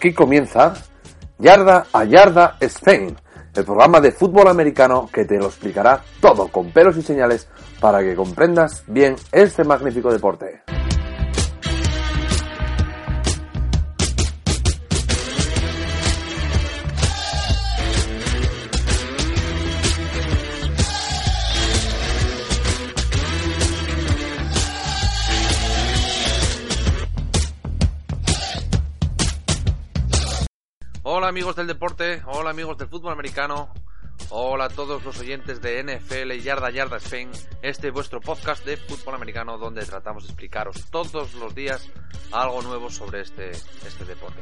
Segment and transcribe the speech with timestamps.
[0.00, 0.72] Aquí comienza
[1.38, 3.14] Yarda a Yarda Spain,
[3.54, 7.48] el programa de fútbol americano que te lo explicará todo con pelos y señales
[7.80, 10.62] para que comprendas bien este magnífico deporte.
[31.30, 33.72] Amigos del deporte, hola amigos del fútbol americano,
[34.30, 37.30] hola a todos los oyentes de NFL Yarda Yarda Spain,
[37.62, 41.88] este es vuestro podcast de fútbol americano donde tratamos de explicaros todos los días
[42.32, 44.40] algo nuevo sobre este, este deporte.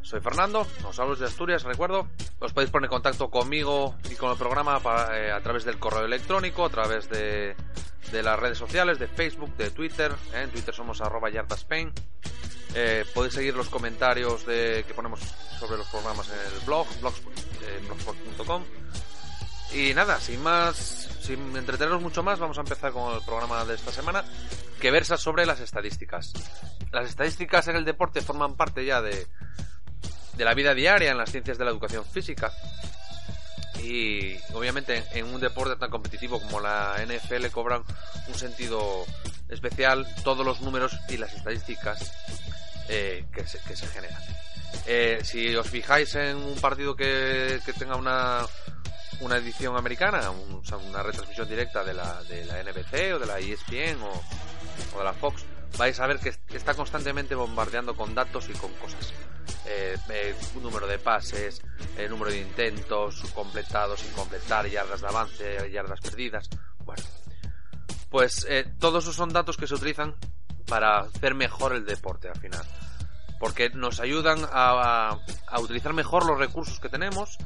[0.00, 2.08] Soy Fernando, os hablo de Asturias, recuerdo.
[2.38, 4.80] Os podéis poner en contacto conmigo y con el programa
[5.12, 7.54] eh, a través del correo electrónico, a través de,
[8.12, 10.10] de las redes sociales, de Facebook, de Twitter.
[10.32, 10.44] ¿eh?
[10.44, 11.92] En Twitter somos arroba yardaspain.
[12.76, 15.20] Eh, podéis seguir los comentarios de, que ponemos
[15.60, 18.64] sobre los programas en el blog, blogspot.com.
[19.72, 23.74] Y nada, sin más, sin entreteneros mucho más, vamos a empezar con el programa de
[23.74, 24.24] esta semana,
[24.80, 26.32] que versa sobre las estadísticas.
[26.90, 29.26] Las estadísticas en el deporte forman parte ya de,
[30.36, 32.52] de la vida diaria en las ciencias de la educación física.
[33.82, 37.84] Y obviamente en un deporte tan competitivo como la NFL cobran
[38.28, 39.04] un sentido
[39.48, 42.12] especial todos los números y las estadísticas
[42.88, 44.22] eh, que, se, que se generan.
[44.86, 48.44] Eh, si os fijáis en un partido que, que tenga una,
[49.20, 53.18] una edición americana, un- o sea, una retransmisión directa de la, de la NBC o
[53.18, 54.22] de la ESPN o,
[54.94, 55.44] o de la Fox,
[55.78, 59.12] vais a ver que, está constantemente bombardeando con datos y con cosas.
[59.66, 61.62] Eh, eh, número de pases,
[61.96, 66.48] el número de intentos completados, sin completar, yardas de avance, yardas perdidas.
[66.84, 67.02] Bueno,
[68.10, 70.14] pues eh, todos esos son datos que se utilizan
[70.66, 72.64] para hacer mejor el deporte al final.
[73.38, 77.36] Porque nos ayudan a, a- utilizar mejor los recursos que tenemos.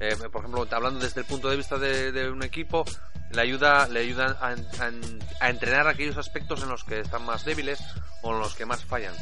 [0.00, 2.84] Eh, por ejemplo, hablando desde el punto de vista de, un equipo,
[3.30, 7.80] le ayuda, le ayudan a, entrenar aquellos aspectos en los que están más débiles
[8.22, 9.14] o en los que más fallan.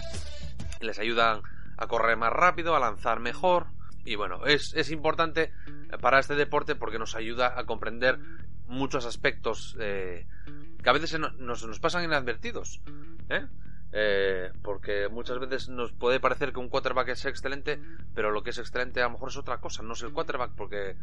[0.80, 1.42] Les ayudan
[1.76, 3.66] a correr más rápido, a lanzar mejor.
[4.04, 5.52] Y bueno, es, es importante
[6.00, 8.18] para este deporte porque nos ayuda a comprender
[8.66, 10.26] muchos aspectos eh,
[10.82, 12.80] que a veces nos pasan inadvertidos.
[13.30, 13.46] ¿Eh?
[13.92, 17.80] Eh, porque muchas veces nos puede parecer que un quarterback es excelente,
[18.14, 20.52] pero lo que es excelente a lo mejor es otra cosa, no es el quarterback,
[20.54, 20.96] porque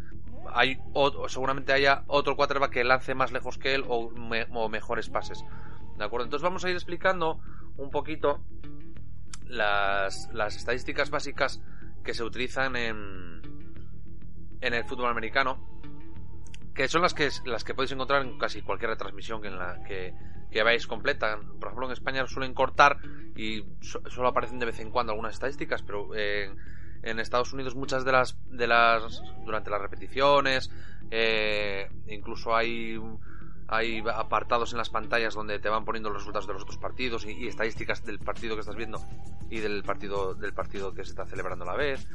[0.54, 5.44] hay o, seguramente haya otro quarterback que lance más lejos que él o mejores pases.
[5.98, 6.26] ¿De acuerdo?
[6.26, 7.42] Entonces vamos a ir explicando
[7.76, 8.42] un poquito
[9.46, 11.62] las, las estadísticas básicas
[12.04, 13.42] que se utilizan en,
[14.62, 15.68] en el fútbol americano
[16.74, 20.14] que son las que las que podéis encontrar en casi cualquier retransmisión en la que,
[20.52, 21.38] que veáis completa.
[21.60, 22.98] Por ejemplo, en España suelen cortar
[23.36, 26.58] y so- solo aparecen de vez en cuando algunas estadísticas, pero en,
[27.04, 30.72] en Estados Unidos muchas de las de las durante las repeticiones,
[31.12, 33.00] eh, incluso hay
[33.70, 37.26] hay apartados en las pantallas donde te van poniendo los resultados de los otros partidos
[37.26, 39.02] y, y estadísticas del partido que estás viendo
[39.50, 42.08] y del partido del partido que se está celebrando a la vez.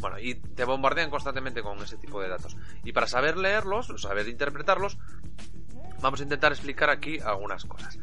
[0.00, 2.56] Bueno, y te bombardean constantemente con ese tipo de datos.
[2.84, 4.98] Y para saber leerlos, saber interpretarlos,
[6.00, 7.98] vamos a intentar explicar aquí algunas cosas.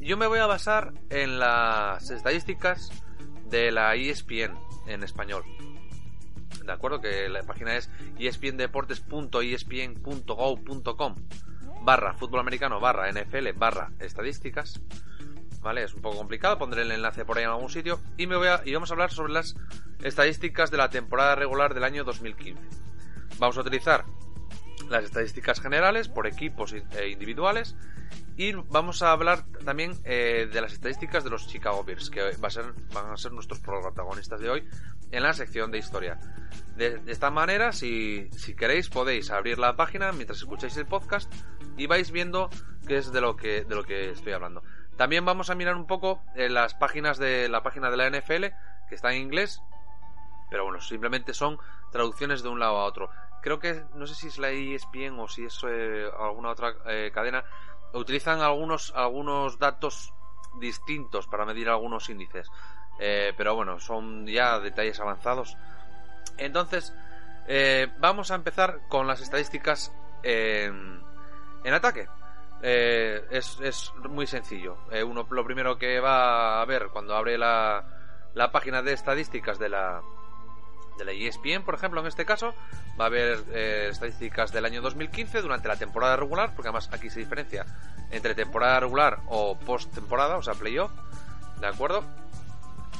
[0.00, 2.90] Yo me voy a basar en las estadísticas
[3.48, 5.44] de la ESPN en español.
[6.64, 11.16] De acuerdo, que la página es espndeportes.espn.go.com
[11.84, 14.80] barra fútbol americano barra NFL barra estadísticas.
[15.60, 15.82] ¿Vale?
[15.84, 18.00] Es un poco complicado, pondré el enlace por ahí en algún sitio.
[18.16, 19.54] Y, me voy a, y vamos a hablar sobre las
[20.02, 22.60] estadísticas de la temporada regular del año 2015.
[23.38, 24.04] Vamos a utilizar
[24.90, 27.76] las estadísticas generales por equipos e individuales
[28.36, 32.48] Y vamos a hablar también eh, de las estadísticas de los Chicago Bears, que va
[32.48, 34.68] a ser, van a ser nuestros protagonistas de hoy
[35.10, 36.18] en la sección de historia.
[36.76, 41.32] De, esta manera, si, si, queréis, podéis abrir la página mientras escucháis el podcast
[41.76, 42.48] y vais viendo
[42.86, 44.62] qué es de lo que, de lo que estoy hablando.
[44.96, 48.44] También vamos a mirar un poco en las páginas de la página de la NFL,
[48.88, 49.60] que está en inglés,
[50.50, 51.58] pero bueno, simplemente son
[51.90, 53.10] traducciones de un lado a otro.
[53.42, 57.10] Creo que, no sé si es la ESPN o si es eh, alguna otra eh,
[57.12, 57.44] cadena,
[57.92, 60.14] utilizan algunos, algunos datos
[60.60, 62.48] distintos para medir algunos índices.
[63.00, 65.56] Eh, pero bueno, son ya detalles avanzados.
[66.38, 66.94] Entonces,
[67.98, 69.92] vamos a empezar con las estadísticas
[70.22, 71.02] en,
[71.64, 72.06] en ataque.
[72.62, 74.78] Es, es, muy sencillo.
[75.04, 77.84] uno lo primero que va a ver cuando abre la,
[78.34, 80.00] la página de estadísticas de la,
[80.98, 82.54] de la ESPN, por ejemplo, en este caso,
[83.00, 87.10] va a haber eh, estadísticas del año 2015 durante la temporada regular, porque además aquí
[87.10, 87.66] se diferencia
[88.10, 90.92] entre temporada regular o post temporada, o sea, playoff,
[91.60, 92.04] ¿de acuerdo?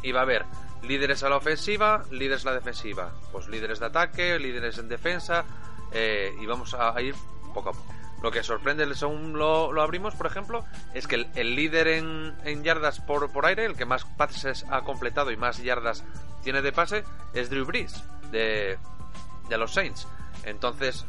[0.03, 0.45] Y va a haber
[0.83, 5.45] líderes a la ofensiva, líderes a la defensiva, pues líderes de ataque, líderes en defensa,
[5.93, 7.15] eh, y vamos a ir
[7.55, 8.02] poco a poco.
[8.23, 10.65] Lo que sorprende, según lo, lo abrimos, por ejemplo,
[10.95, 14.83] es que el, líder en, en, yardas por, por aire, el que más pases ha
[14.83, 16.05] completado y más yardas
[16.45, 17.05] tiene de pase,
[17.35, 18.79] es Drew Brees, de,
[19.49, 20.07] de los Saints.
[20.45, 21.05] Entonces,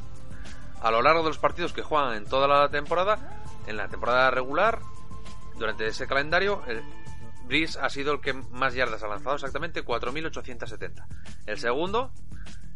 [0.82, 4.32] a lo largo de los partidos que juegan en toda la temporada, en la temporada
[4.32, 4.80] regular,
[5.58, 6.84] durante ese calendario, el,
[7.46, 11.06] Brees ha sido el que más yardas ha lanzado, exactamente 4.870.
[11.46, 12.12] El segundo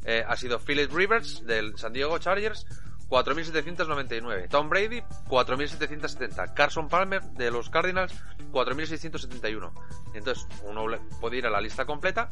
[0.03, 2.67] eh, ha sido Philip Rivers del San Diego Chargers
[3.09, 4.49] 4.799.
[4.49, 6.53] Tom Brady, 4.770.
[6.53, 8.13] Carson Palmer de los Cardinals,
[8.51, 9.71] 4.671.
[10.13, 10.85] Entonces, uno
[11.19, 12.27] puede ir a la lista completa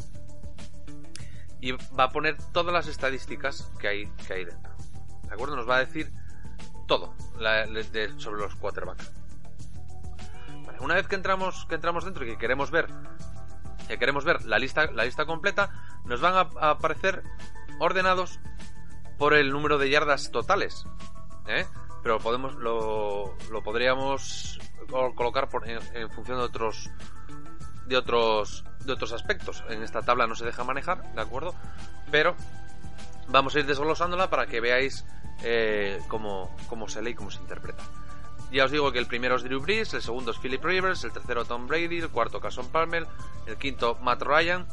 [1.61, 4.73] y va a poner todas las estadísticas que hay, que hay dentro.
[5.23, 5.55] ¿De acuerdo?
[5.55, 6.11] Nos va a decir
[6.87, 7.13] todo
[8.17, 9.11] sobre los quarterbacks.
[10.79, 12.87] una vez que entramos, que entramos dentro y que queremos ver
[13.87, 15.69] que queremos ver la lista, la lista completa,
[16.05, 17.21] nos van a aparecer
[17.79, 18.39] ordenados
[19.17, 20.85] por el número de yardas totales.
[21.47, 21.65] ¿eh?
[22.03, 24.59] Pero podemos lo, lo podríamos
[25.15, 26.89] colocar por, en, función de otros
[27.87, 29.63] de otros de otros aspectos.
[29.69, 31.55] En esta tabla no se deja manejar, ¿de acuerdo?
[32.11, 32.35] Pero
[33.27, 35.05] vamos a ir desglosándola para que veáis
[35.43, 37.83] eh, cómo, cómo se lee y cómo se interpreta.
[38.51, 41.11] Ya os digo que el primero es Drew Brees, el segundo es Philip Rivers, el
[41.11, 43.07] tercero Tom Brady, el cuarto Carson Palmer,
[43.47, 44.67] el quinto Matt Ryan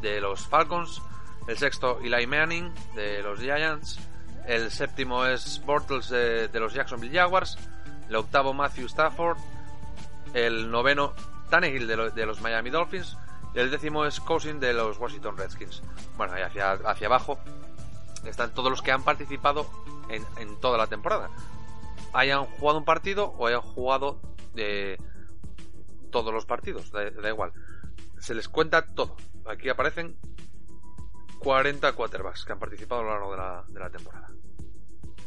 [0.00, 1.02] de los Falcons,
[1.46, 3.98] el sexto, Eli Manning, de los Giants.
[4.46, 7.58] El séptimo es Bortles, de, los Jacksonville Jaguars.
[8.08, 9.38] El octavo, Matthew Stafford.
[10.34, 11.12] El noveno,
[11.50, 13.16] Tannehill, de, los Miami Dolphins.
[13.54, 15.82] Y el décimo es Cousin, de los Washington Redskins.
[16.16, 17.38] Bueno, y hacia, hacia abajo
[18.24, 19.66] están todos los que han participado
[20.08, 21.30] en, toda la temporada.
[22.12, 24.20] Hayan jugado un partido o hayan jugado
[24.54, 24.98] de
[26.10, 27.52] todos los partidos, da igual.
[28.18, 29.16] Se les cuenta todo.
[29.46, 30.16] Aquí aparecen
[31.42, 34.28] 40 quarterbacks que han participado a lo largo de la, temporada.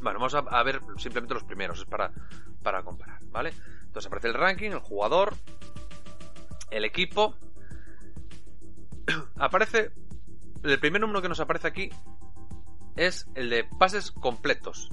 [0.02, 2.12] Bueno, vamos a, ver simplemente los primeros, es para,
[2.64, 3.54] para comparar, ¿vale?
[3.84, 5.36] Entonces aparece el ranking, el jugador,
[6.72, 7.36] el equipo.
[9.38, 9.92] aparece.
[10.64, 11.90] El primer número que nos aparece aquí
[12.96, 14.90] es el de pases completos.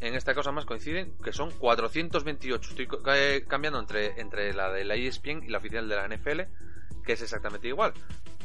[0.00, 2.70] En esta cosa más coinciden que son 428.
[2.70, 6.40] Estoy eh, cambiando entre, entre la de la ESPN y la oficial de la NFL,
[7.04, 7.92] que es exactamente igual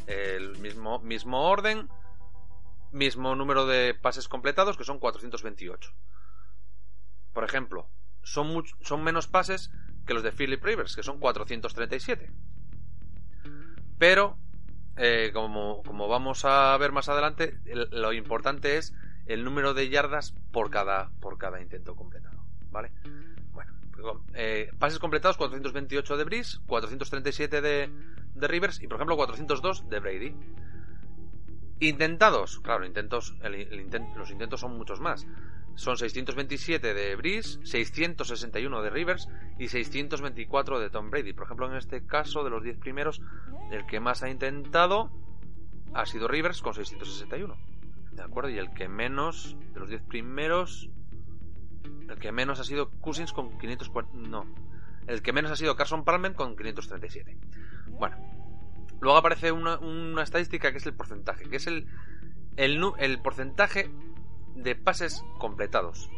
[0.09, 1.87] el mismo, mismo orden,
[2.91, 5.91] mismo número de pases completados, que son 428.
[7.33, 7.87] Por ejemplo,
[8.23, 9.71] son, son menos pases
[10.07, 12.31] que los de Philip Rivers, que son 437.
[13.99, 14.37] Pero,
[14.97, 17.59] eh, como, como, vamos a ver más adelante,
[17.91, 18.95] lo importante es
[19.27, 22.43] el número de yardas por cada, por cada intento completado.
[22.71, 22.91] ¿Vale?
[24.33, 27.89] Eh, pases completados 428 de Brice, 437 de,
[28.35, 30.35] de Rivers y, por ejemplo, 402 de Brady.
[31.81, 33.35] Intentados, claro, intentos,
[34.17, 35.25] los intentos son muchos más.
[35.75, 41.31] Son 627 de Breeze, 661 de Rivers y 624 de Tom Brady.
[41.31, 43.21] Por ejemplo, en este caso, de los 10 primeros,
[43.71, 45.09] el que más ha intentado
[45.93, 47.55] ha sido Rivers con 661.
[48.11, 48.49] ¿De acuerdo?
[48.49, 50.89] Y el que menos, de los 10 primeros,
[52.19, 54.29] que menos ha sido Cousins con 540.
[54.29, 54.45] No.
[55.07, 57.37] El que menos ha sido Carson Palmer con 537.
[57.87, 58.17] Bueno,
[58.99, 61.87] luego aparece una, estadística que es el porcentaje, que es el,
[62.57, 63.89] el, porcentaje
[64.55, 66.09] de pases completados.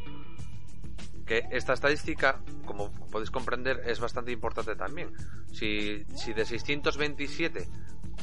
[1.25, 5.13] Que esta estadística, como podéis comprender, es bastante importante también.
[5.53, 7.69] Si, si de 627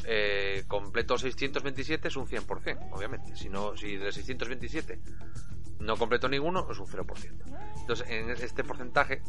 [0.05, 3.37] eh, completo 627 es un 100%, obviamente.
[3.37, 5.01] Si, no, si de 627
[5.81, 7.33] no completó ninguno, es un 0%.
[7.81, 9.23] Entonces, en este porcentaje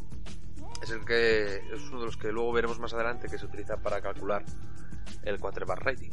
[0.81, 3.77] es el que es uno de los que luego veremos más adelante que se utiliza
[3.77, 4.43] para calcular
[5.23, 6.11] el quarterback rating.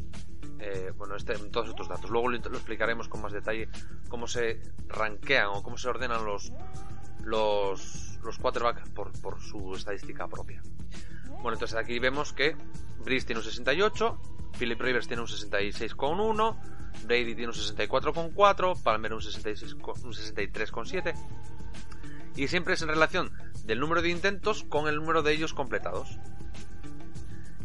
[0.59, 2.11] Eh, bueno, este, todos estos datos.
[2.11, 3.69] Luego lo, explicaremos con más detalle
[4.09, 6.53] cómo se rankean o cómo se ordenan los
[7.23, 10.63] los, los quarterbacks por, por su estadística propia.
[11.43, 12.57] Bueno, entonces aquí vemos que
[13.05, 14.21] Brice tiene un 68,
[14.59, 16.57] Philip Rivers tiene un 66,1,
[17.05, 21.15] Brady tiene un 64,4, Palmer un, 66, un 63,7.
[22.37, 23.33] Y siempre es en relación
[23.65, 26.19] del número de intentos con el número de ellos completados.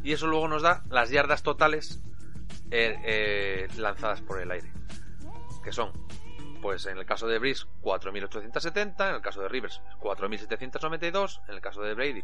[0.03, 2.01] Y eso luego nos da las yardas totales
[2.71, 4.71] eh, eh, lanzadas por el aire.
[5.63, 5.91] Que son,
[6.61, 11.61] pues en el caso de Brice 4.870, en el caso de Rivers 4.792, en el
[11.61, 12.23] caso de Brady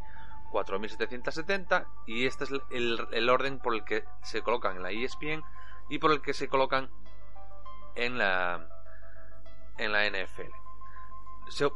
[0.52, 5.44] 4.770 y este es el, orden por el que se colocan en la ESPN
[5.90, 6.90] y por el que se colocan
[7.96, 8.68] en la
[9.78, 10.52] en la NFL.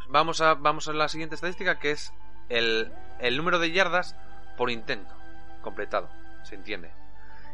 [0.09, 2.13] Vamos a, vamos a la siguiente estadística que es
[2.49, 4.15] el, el número de yardas
[4.57, 5.15] por intento
[5.61, 6.09] completado,
[6.43, 6.91] se entiende.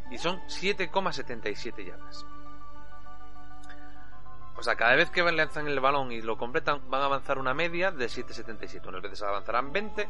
[0.10, 2.26] Y son 7,77 yardas.
[4.56, 7.54] O sea, cada vez que lanzan el balón y lo completan, van a avanzar una
[7.54, 8.88] media de 7,77.
[8.88, 10.10] Unas veces avanzarán 20,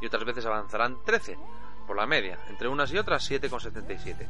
[0.00, 1.38] y otras veces avanzarán 13
[1.86, 2.38] por la media.
[2.48, 4.28] Entre unas y otras 7,77.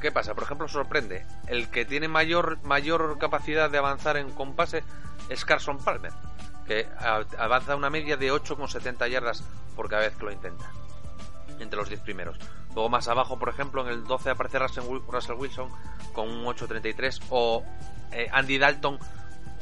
[0.00, 0.34] ¿Qué pasa?
[0.34, 1.26] Por ejemplo, sorprende.
[1.46, 4.82] El que tiene mayor, mayor capacidad de avanzar en compase
[5.28, 6.12] es Carson Palmer,
[6.66, 6.88] que
[7.38, 9.44] avanza una media de 8,70 yardas
[9.76, 10.70] por cada vez que lo intenta.
[11.58, 12.38] Entre los 10 primeros.
[12.74, 15.68] Luego más abajo, por ejemplo, en el 12 aparece Russell Wilson
[16.14, 17.64] con un 8,33 o
[18.12, 18.98] eh, Andy Dalton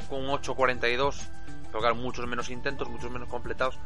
[0.08, 1.28] con un 8,42.
[1.72, 3.78] Pero muchos menos intentos, muchos menos completados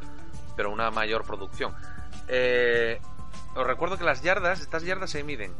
[0.56, 1.74] pero una mayor producción.
[2.28, 3.00] Eh,
[3.54, 5.54] os recuerdo que las yardas, estas yardas se miden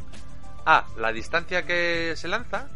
[0.64, 2.68] a la distancia que se lanza.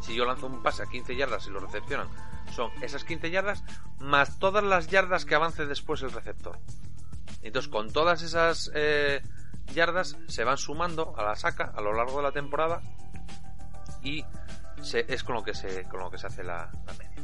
[0.00, 2.08] Si yo lanzo un pase a 15 yardas y lo recepcionan,
[2.52, 3.64] son esas 15 yardas
[3.98, 6.58] más todas las yardas que avance después el receptor.
[7.42, 9.22] Entonces, con todas esas eh,
[9.74, 12.80] yardas se van sumando a la saca a lo largo de la temporada
[14.02, 14.24] y
[14.92, 17.15] es con lo que se, con lo que se hace la, la media.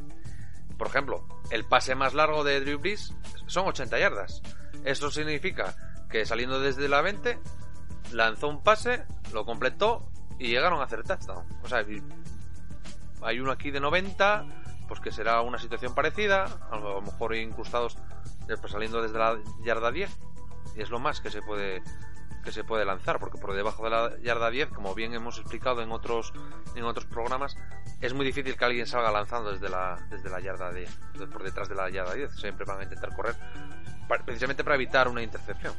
[0.77, 3.15] Por ejemplo, el pase más largo de Drew Brees
[3.47, 4.43] son 80 yardas.
[4.85, 5.75] Eso significa
[6.11, 7.39] que saliendo desde la 20,
[8.13, 11.47] lanzó un pase, lo completó y llegaron a hacer touchdown.
[11.63, 11.85] O sea,
[13.23, 14.45] hay uno aquí de 90,
[14.89, 17.97] pues que será una situación parecida, a lo mejor incrustados
[18.47, 20.11] después saliendo desde la yarda 10.
[20.77, 21.83] Y es lo más que se puede
[22.43, 25.83] que se puede lanzar, porque por debajo de la yarda 10, como bien hemos explicado
[25.83, 26.33] en otros,
[26.75, 27.57] en otros programas,
[28.01, 30.91] es muy difícil que alguien salga lanzando desde la, desde la yarda 10,
[31.33, 32.35] por detrás de la yarda 10.
[32.35, 33.37] Siempre van a intentar correr,
[34.25, 35.75] precisamente para evitar una intercepción.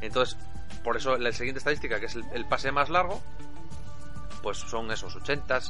[0.00, 0.36] Entonces,
[0.84, 3.22] por eso la siguiente estadística, que es el, pase más largo,
[4.42, 5.60] pues son esos 80,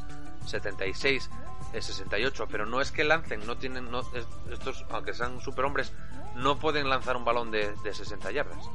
[0.47, 1.31] 76,
[1.79, 4.03] 68, pero no es que lancen, no tienen, no,
[4.51, 5.93] estos, aunque sean superhombres,
[6.35, 8.69] no pueden lanzar un balón de, de 60 yardas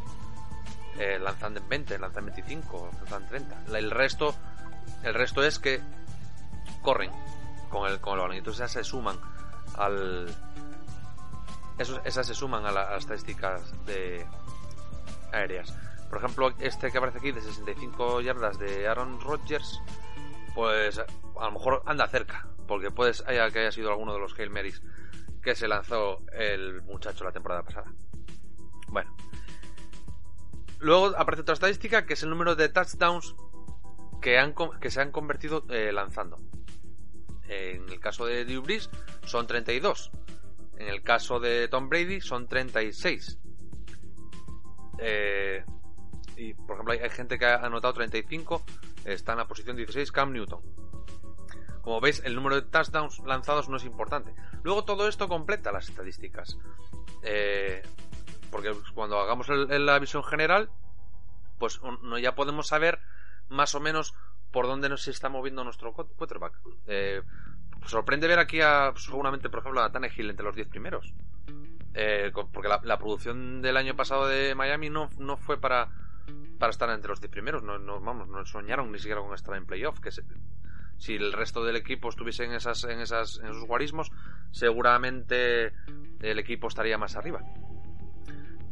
[1.00, 3.78] eh, lanzan 20, lanzan 25, lanzan 30.
[3.78, 4.36] El resto,
[5.04, 5.82] el resto es que
[6.82, 7.12] corren
[7.70, 8.38] con el, con el balón.
[8.38, 9.18] Entonces esas se suman
[9.78, 10.28] al.
[11.78, 14.26] esas se suman a, las estadísticas de
[15.32, 15.76] aéreas.
[16.10, 19.82] Por ejemplo, este que aparece aquí de 65 yardas de Aaron Rodgers,
[20.54, 24.52] pues a lo mejor anda cerca, porque puede que haya sido alguno de los Hail
[24.52, 24.82] Marys
[25.42, 27.92] que se lanzó el muchacho la temporada pasada.
[28.88, 29.16] Bueno,
[30.84, 33.36] Luego aparece otra estadística que es el número de touchdowns
[34.22, 36.38] que, se han convertido eh, lanzando.
[37.48, 38.90] En el caso de Drew Brees
[39.26, 40.12] son 32.
[40.78, 43.40] En el caso de Tom Brady son 36.
[45.00, 45.64] Eh,
[46.36, 48.66] y por ejemplo hay, gente que ha anotado 35.
[49.06, 50.62] Está en la posición 16 Cam Newton.
[51.82, 54.34] Como veis, el número de touchdowns lanzados no es importante.
[54.64, 56.58] Luego todo esto completa las estadísticas.
[57.22, 57.82] Eh,
[58.54, 60.70] porque cuando hagamos la visión general,
[61.58, 61.82] pues
[62.22, 63.00] ya podemos saber
[63.50, 64.14] más o menos
[64.52, 66.54] por dónde nos está moviendo nuestro quarterback.
[66.86, 67.24] Eh,
[67.88, 71.14] sorprende ver aquí a, seguramente, por ejemplo, a Tannehill entre los 10 primeros.
[71.96, 75.90] Eh, porque la, producción del año pasado de Miami no, no fue para,
[76.60, 77.64] para estar entre los 10 primeros.
[77.64, 80.00] No, no, vamos, no soñaron ni siquiera con estar en playoff.
[80.00, 80.12] Que
[80.98, 84.12] si el resto del equipo estuviese en, esas, en, esas, en esos guarismos,
[84.52, 85.74] seguramente
[86.20, 87.42] el equipo estaría más arriba.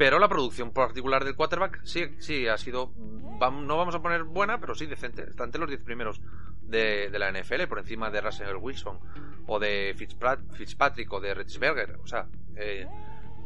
[0.01, 4.59] Pero la producción particular del quarterback sí, sí ha sido, no vamos a poner buena,
[4.59, 5.29] pero sí decente.
[5.29, 6.19] Está entre los 10 primeros
[6.63, 8.97] de, la NFL, por encima de Russell Wilson
[9.45, 11.99] o de Fitzpatrick o de Berger.
[12.03, 12.87] O sea, eh,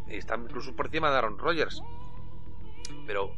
[0.08, 1.84] está incluso por encima de Aaron Rodgers.
[3.06, 3.36] Pero,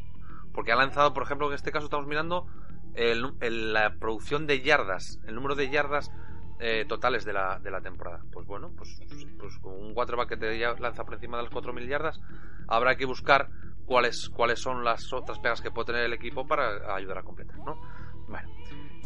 [0.54, 2.46] porque ha lanzado, por ejemplo, en este caso estamos mirando
[2.94, 6.12] la producción de yardas, el número de yardas
[6.60, 8.22] eh, totales de la, de la temporada.
[8.32, 9.00] Pues bueno, pues,
[9.38, 12.20] pues con un quarterback que te lanza por encima de las 4.000 yardas,
[12.68, 13.50] habrá que buscar
[13.86, 17.58] cuáles, cuáles son las otras pegas que puede tener el equipo para ayudar a completar,
[17.60, 17.80] ¿no?
[18.28, 18.50] Bueno.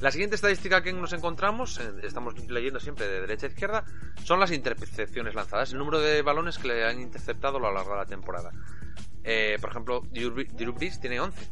[0.01, 3.85] La siguiente estadística que nos encontramos, eh, estamos leyendo siempre de derecha a izquierda,
[4.23, 7.91] son las intercepciones lanzadas, el número de balones que le han interceptado a lo largo
[7.91, 8.51] de la temporada.
[9.23, 11.51] Eh, por ejemplo, Drew tiene 11.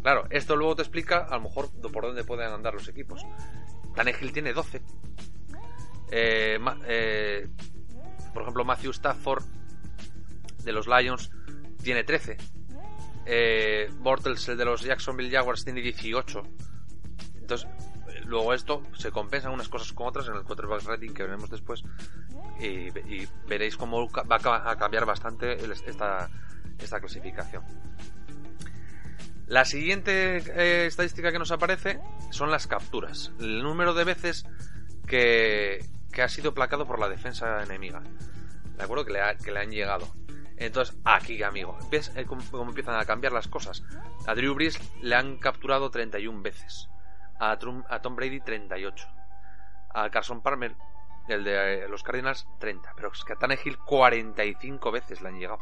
[0.00, 3.26] Claro, esto luego te explica a lo mejor por dónde pueden andar los equipos.
[3.94, 4.82] Tannehill tiene 12.
[6.10, 7.48] Eh,
[8.32, 9.44] por ejemplo, Matthew Stafford
[10.64, 11.30] de los Lions
[11.82, 12.36] tiene 13.
[13.98, 16.42] Bortles, el de los Jacksonville Jaguars, tiene 18.
[17.40, 17.68] Entonces,
[18.26, 21.82] luego esto se compensa unas cosas con otras en el quarterback rating que veremos después
[22.60, 22.90] y,
[23.46, 26.28] veréis cómo va a cambiar bastante esta
[27.00, 27.64] clasificación.
[29.52, 33.32] La siguiente eh, estadística que nos aparece son las capturas.
[33.38, 34.46] El número de veces
[35.06, 35.84] que,
[36.22, 38.02] ha sido placado por la defensa enemiga.
[38.78, 39.04] ¿De acuerdo?
[39.04, 40.08] Que le, que le han llegado.
[40.56, 43.84] Entonces, aquí, amigo, ¿ves eh, cómo, empiezan a cambiar las cosas?
[44.26, 46.88] A Drew Brees le han capturado 31 veces
[47.38, 49.06] a, Tom Brady 38,
[49.92, 50.74] a Carson Palmer,
[51.28, 55.38] el de eh, los Cardinals, 30, pero es que a Tannehill 45 veces le han
[55.38, 55.58] llegado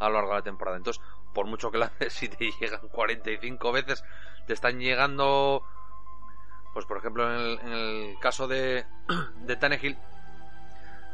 [0.00, 0.76] a lo largo de la temporada.
[0.76, 1.02] Entonces,
[1.32, 4.04] por mucho que lances, si te llegan 45 veces,
[4.46, 5.62] te están llegando,
[6.72, 8.86] pues por ejemplo, en el, caso de,
[9.42, 9.98] de Tannehill,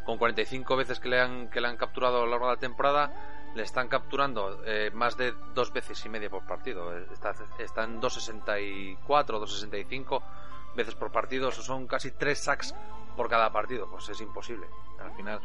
[0.05, 2.61] con 45 veces que le han, que le han capturado a lo largo de la
[2.61, 3.13] temporada,
[3.55, 6.97] le están capturando eh, más de dos veces y media por partido.
[7.13, 10.23] Está, está en 2.64, 2.65
[10.75, 11.49] veces por partido.
[11.49, 12.75] Eso son casi tres sacks
[13.17, 13.89] por cada partido.
[13.89, 14.67] Pues es imposible.
[14.99, 15.41] Al final,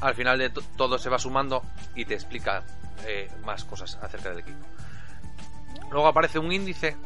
[0.00, 1.62] al final de todo se va sumando
[1.94, 2.64] y te explica
[3.06, 4.64] eh, más cosas acerca del equipo.
[5.90, 6.96] Luego aparece un índice,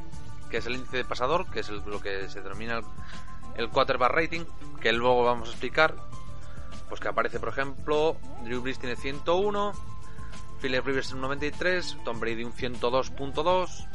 [0.51, 2.85] que es el índice de pasador, que es lo que se denomina el,
[3.57, 4.45] el quarterback rating,
[4.81, 5.95] que luego vamos a explicar,
[6.89, 9.73] pues que aparece, por ejemplo, Drew Brees tiene 101,
[10.61, 13.87] Philip Rivers un 93, Tom Brady un 102.2,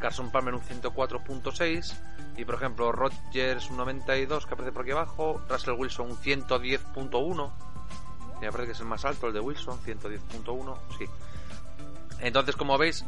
[0.00, 1.94] Carson Palmer un 104.6
[2.36, 7.52] y, por ejemplo, Rodgers un 92 que aparece por aquí abajo, Russell Wilson un 110.1,
[8.46, 11.04] me parece que es el más alto, el de Wilson, 110.1, sí.
[12.20, 13.04] Entonces, como veis,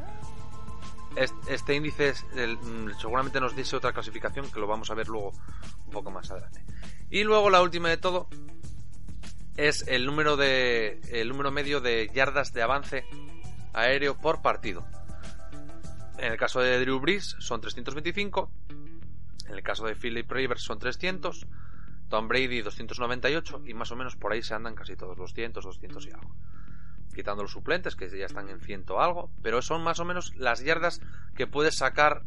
[1.49, 5.33] este índice mm, seguramente nos dice otra clasificación que lo vamos a ver luego
[5.87, 6.65] un poco más adelante.
[7.11, 8.29] Y luego la última de todo
[9.57, 13.05] es el número de el número medio de yardas de avance
[13.75, 14.87] aéreo por partido.
[16.19, 18.51] En el caso de Drew Brees son 325,
[19.49, 21.47] en el caso de Philip Rivers son 300,
[22.13, 25.55] Tom Brady 298 y más o menos por ahí se andan casi todos los 100,
[25.55, 26.35] 200 y algo.
[27.15, 30.63] Quitando los suplentes que ya están en ciento algo, pero son más o menos las
[30.63, 31.01] yardas
[31.35, 32.25] que puedes sacar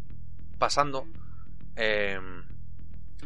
[0.57, 1.05] pasando
[1.75, 2.19] eh,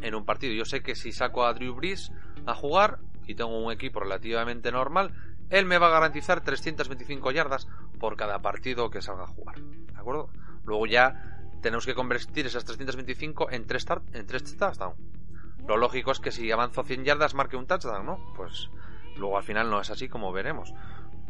[0.02, 0.54] en un partido.
[0.54, 2.12] Yo sé que si saco a Drew Brees
[2.46, 5.14] a jugar, y tengo un equipo relativamente normal,
[5.50, 7.70] él me va a garantizar 325 yardas
[8.02, 9.62] por cada partido que salga a jugar.
[9.62, 10.30] ¿De acuerdo?
[10.66, 15.19] Luego ya tenemos que convertir esas 325 en 3, en touchdowns.
[15.68, 18.34] Lo lógico es que si avanzo 100 yardas marque un touchdown, ¿no?
[18.36, 18.70] Pues
[19.16, 20.74] luego al final no es así como veremos.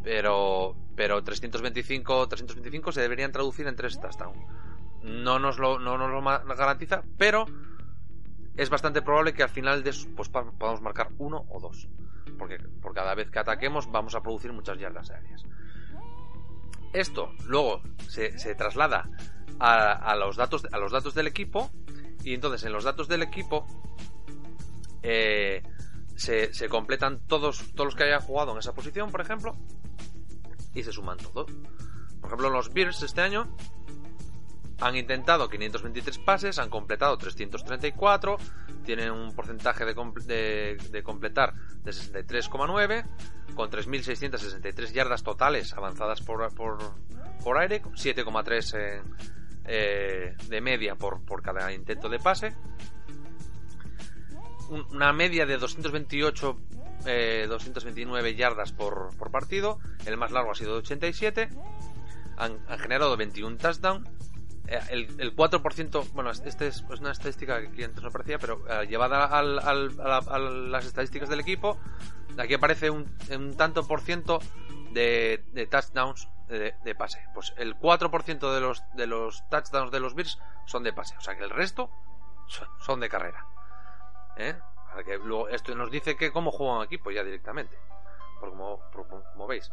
[0.02, 4.38] Pero, pero 325, 325 se deberían traducir en 3 touchdowns.
[5.02, 7.46] No nos lo, no nos lo garantiza, pero
[8.56, 11.88] es bastante probable que al final de eso pues, podamos marcar uno o dos.
[12.38, 15.44] Porque por cada vez que ataquemos vamos a producir muchas yardas aéreas.
[16.92, 19.08] Esto luego se, traslada
[19.58, 21.70] a, los datos, a los datos del equipo.
[22.22, 23.66] Y entonces en los datos del equipo
[25.02, 25.62] eh,
[26.16, 29.56] se, se, completan todos, todos los que hayan jugado en esa posición, por ejemplo.
[30.74, 31.50] Y se suman todos.
[32.20, 33.56] Por ejemplo, los Bears este año
[34.80, 38.36] han intentado 523 pases, han completado 334,
[38.84, 43.04] tienen un porcentaje de, completar de 63,9,
[43.54, 49.02] con 3.663 yardas totales avanzadas por, por, aire, 7,3
[49.66, 52.56] eh, de media por, por cada intento de pase,
[54.70, 56.58] una media de 228
[57.04, 59.78] 229 eh, yardas por, por, partido.
[60.06, 61.48] El más largo ha sido de 87.
[62.36, 64.08] Han, han generado 21 touchdowns.
[64.70, 69.24] Eh, el, 4%, bueno, este es una estadística que antes no aparecía, pero eh, llevada
[69.26, 71.76] al, a, las estadísticas del equipo,
[72.38, 73.06] aquí aparece un,
[73.56, 74.38] tanto por ciento
[74.92, 77.18] de, touchdowns de, pase.
[77.34, 81.20] Pues el 4% de los, de los touchdowns de los Bears son de pase, o
[81.20, 81.90] sea que el resto
[82.78, 83.46] son, de carrera.
[84.36, 84.54] ¿Eh?
[85.04, 87.78] que luego esto nos dice que cómo juega un equipo ya directamente,
[88.38, 88.80] por como,
[89.32, 89.70] como, veis.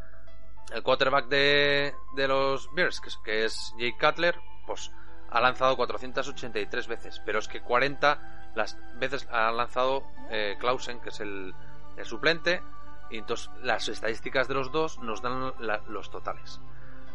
[0.72, 4.92] El quarterback de, de los Bears, que es, Jake Cutler, pues
[5.30, 11.10] ha lanzado 483 veces, pero es que 40 las veces ha lanzado eh, Clausen, que
[11.10, 11.54] es el,
[11.96, 12.62] el, suplente,
[13.10, 15.54] y entonces las estadísticas de los dos nos dan
[15.88, 16.60] los totales.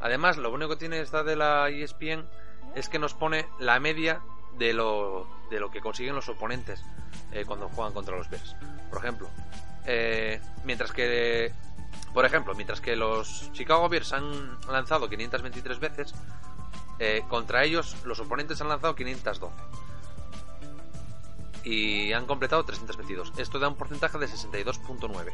[0.00, 2.26] Además, lo único que tiene esta de la ESPN
[2.74, 4.22] es que nos pone la media
[4.58, 6.84] de lo, de lo que consiguen los oponentes
[7.32, 8.56] eh, cuando juegan contra los Bears.
[8.90, 9.28] Por ejemplo,
[9.86, 11.52] eh, mientras que
[12.12, 16.14] por ejemplo, mientras que los Chicago Bears han lanzado 523 veces,
[16.98, 19.54] eh, contra ellos los oponentes han lanzado 512
[21.64, 23.32] y han completado 322.
[23.38, 25.32] Esto da un porcentaje de 62.9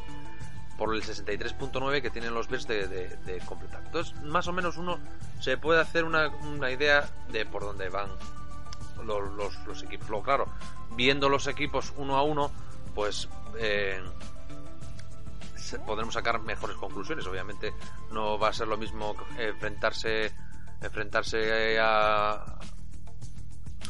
[0.77, 3.83] por el 63.9 que tienen los Bears de, completar.
[3.85, 4.99] Entonces, más o menos uno
[5.41, 6.31] se puede hacer una,
[6.71, 8.11] idea de por dónde van
[9.05, 10.09] los, equipos.
[10.09, 10.49] Luego, claro,
[10.95, 12.51] viendo los equipos uno a uno,
[12.95, 14.03] pues eh,
[15.87, 17.27] podremos sacar mejores conclusiones.
[17.27, 17.73] Obviamente
[18.13, 20.33] no va a ser lo mismo enfrentarse
[20.81, 22.59] enfrentarse a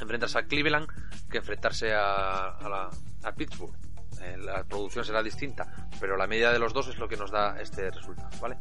[0.00, 0.88] enfrentarse a Cleveland
[1.30, 2.90] que enfrentarse a,
[3.22, 3.74] a, Pittsburgh.
[4.22, 7.30] Eh, la producción será distinta, pero la media de los dos es lo que nos
[7.30, 8.56] da este resultado, ¿vale?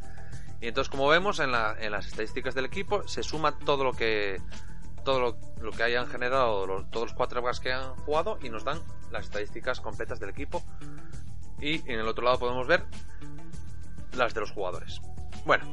[0.60, 4.40] Y entonces, como vemos en, en las estadísticas del equipo, se suma todo lo que
[5.04, 8.80] todo lo, que hayan generado todos los cuatro que han jugado y nos dan
[9.10, 10.62] las estadísticas completas del equipo.
[11.60, 12.84] Y en el otro lado podemos ver
[14.16, 15.00] las de los jugadores.
[15.44, 15.64] Bueno,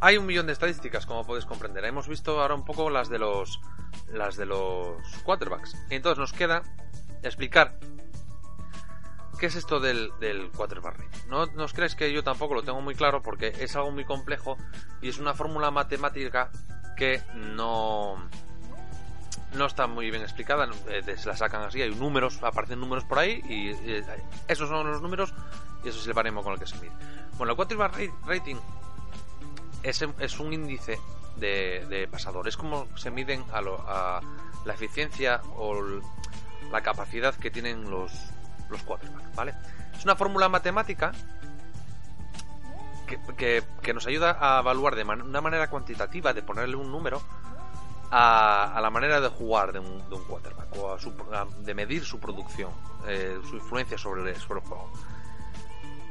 [0.00, 1.84] hay un millón de estadísticas, como podéis comprender.
[1.84, 3.60] Hemos visto ahora un poco las de los
[4.12, 5.76] las de los quarterbacks.
[5.90, 6.62] Entonces nos queda
[7.22, 7.78] explicar
[9.38, 12.80] qué es esto del, del quarterback No, no os crees que yo tampoco lo tengo
[12.80, 14.56] muy claro porque es algo muy complejo
[15.00, 16.50] y es una fórmula matemática
[16.98, 18.16] que no
[19.54, 23.18] no está muy bien explicada, eh, se la sacan así, hay números, aparecen números por
[23.18, 23.70] ahí y,
[24.46, 25.32] esos son los números
[25.82, 26.92] y eso es el baremo con el que se mide.
[27.38, 28.56] Bueno, el quarterback rating
[29.82, 30.98] es, es un índice
[31.36, 34.20] de, pasador, es como se miden a, a
[34.66, 35.82] la eficiencia o
[36.70, 38.12] la capacidad que tienen los,
[38.68, 39.54] los quarterbacks, ¿vale?
[39.96, 41.12] Es una fórmula matemática
[43.36, 47.20] que, nos ayuda a evaluar de una manera cuantitativa, de ponerle un número,
[48.10, 52.72] a, la manera de jugar de un, de quarterback, o a de medir su producción,
[53.06, 54.90] eh, su influencia sobre el, sobre el juego.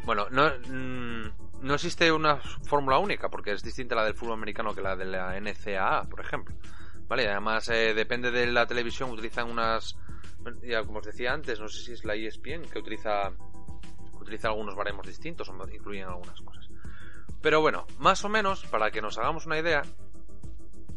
[0.05, 1.31] Bueno, no, mm,
[1.61, 5.05] no existe una fórmula única, porque es distinta la del fútbol americano que la de
[5.05, 6.55] la NCAA, por ejemplo.
[7.07, 9.97] Vale, además eh, depende de la televisión, utilizan unas,
[10.61, 13.31] ya como os decía antes, no sé si es la ESPN que utiliza,
[14.19, 16.66] utiliza algunos baremos distintos o incluyen algunas cosas.
[17.41, 19.83] Pero bueno, más o menos, para que nos hagamos una idea,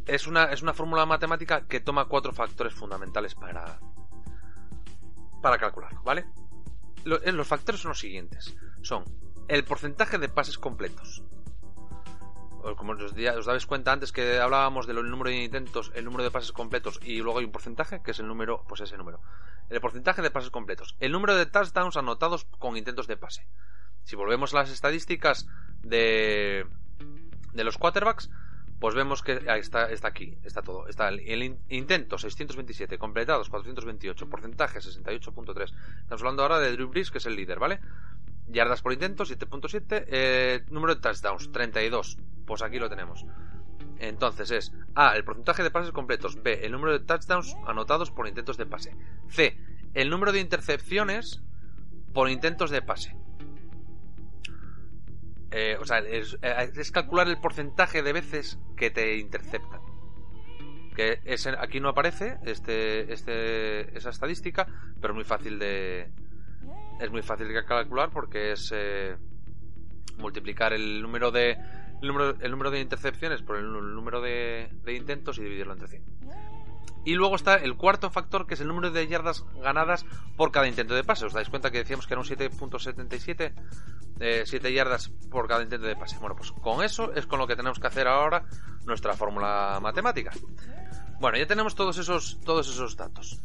[0.07, 3.79] es una, es una fórmula matemática que toma cuatro factores fundamentales para,
[5.42, 6.26] para calcularlo, ¿vale?
[7.05, 8.57] Eh, los factores son los siguientes.
[8.83, 9.05] Son
[9.48, 11.22] el porcentaje de pases completos.
[12.76, 16.31] Como os, os dais cuenta antes que hablábamos del número de intentos, el número de
[16.31, 19.20] pases completos y luego hay un porcentaje que es el número, pues ese número.
[19.70, 20.94] El porcentaje de pases completos.
[21.00, 23.46] El número de touchdowns anotados con intentos de pase.
[24.05, 25.46] Si volvemos a las estadísticas
[25.82, 26.66] de,
[27.52, 28.30] de los quarterbacks,
[28.80, 30.88] pues vemos que está, está aquí, está todo.
[30.88, 35.72] Está el, intento 627, completados 428, porcentaje 68.3.
[36.00, 37.78] Estamos hablando ahora de Drew Brees, que es el líder, ¿vale?
[38.48, 42.16] Yardas por intento 7.7, eh, número de touchdowns 32.
[42.46, 43.26] Pues aquí lo tenemos.
[43.98, 48.26] Entonces es A, el porcentaje de pases completos, B, el número de touchdowns anotados por
[48.26, 48.96] intentos de pase,
[49.28, 49.58] C,
[49.92, 51.42] el número de intercepciones
[52.14, 53.14] por intentos de pase.
[55.52, 56.36] Eh, o sea, es,
[56.92, 59.80] calcular el porcentaje de veces que te interceptan.
[60.94, 61.20] Que
[61.58, 64.66] aquí no aparece este, este, esa estadística,
[65.00, 66.10] pero es muy fácil de.
[67.00, 69.16] Es muy fácil de calcular porque es eh,
[70.18, 71.56] multiplicar el número de.
[72.02, 75.88] El número, el número de intercepciones por el número de, de intentos y dividirlo entre
[75.88, 76.02] 100.
[77.04, 80.04] Y luego está el cuarto factor, que es el número de yardas ganadas
[80.36, 81.24] por cada intento de pase.
[81.26, 83.52] ¿Os dais cuenta que decíamos que era un 7.77?
[84.44, 86.18] 7 eh, yardas por cada intento de pase.
[86.18, 88.44] Bueno, pues con eso es con lo que tenemos que hacer ahora
[88.84, 90.32] nuestra fórmula matemática.
[91.20, 93.40] Bueno, ya tenemos todos esos, todos esos datos.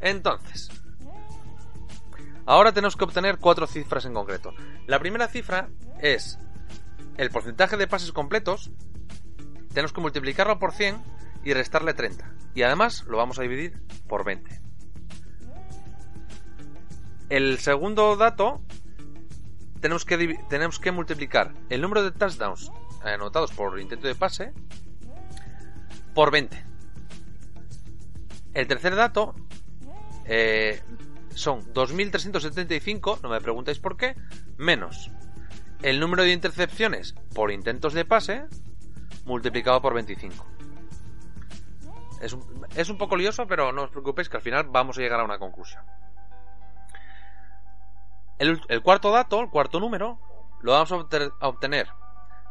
[0.00, 0.68] Entonces,
[2.44, 4.52] ahora tenemos que obtener cuatro cifras en concreto.
[4.86, 5.68] La primera cifra
[6.00, 6.38] es
[7.16, 8.70] el porcentaje de pases completos.
[9.72, 11.02] Tenemos que multiplicarlo por 100
[11.44, 12.37] y restarle 30.
[12.58, 14.60] Y además lo vamos a dividir por 20.
[17.28, 18.60] El segundo dato
[19.80, 22.72] tenemos que, tenemos que multiplicar el número de touchdowns
[23.04, 24.52] anotados por intento de pase
[26.16, 26.64] por 20.
[28.54, 29.36] El tercer dato
[30.24, 30.82] eh,
[31.36, 34.16] son 2.375, no me preguntáis por qué,
[34.56, 35.12] menos
[35.82, 38.46] el número de intercepciones por intentos de pase
[39.26, 40.57] multiplicado por 25.
[42.20, 45.00] Es un, es un poco lioso, pero no os preocupéis que al final vamos a
[45.00, 45.84] llegar a una conclusión.
[48.38, 50.18] El, el cuarto dato, el cuarto número,
[50.60, 51.88] lo vamos a obtener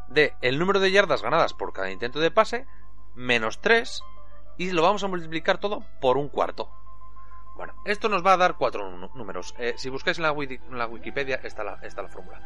[0.08, 2.66] de el número de yardas ganadas por cada intento de pase
[3.14, 4.02] menos 3
[4.56, 6.70] y lo vamos a multiplicar todo por un cuarto.
[7.56, 9.54] Bueno, esto nos va a dar cuatro números.
[9.58, 12.40] Eh, si buscáis en la, en la Wikipedia está la, está la fórmula.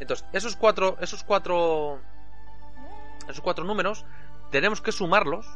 [0.00, 2.00] Entonces, esos cuatro, esos cuatro,
[3.28, 4.06] esos cuatro números
[4.50, 5.46] tenemos que sumarlos,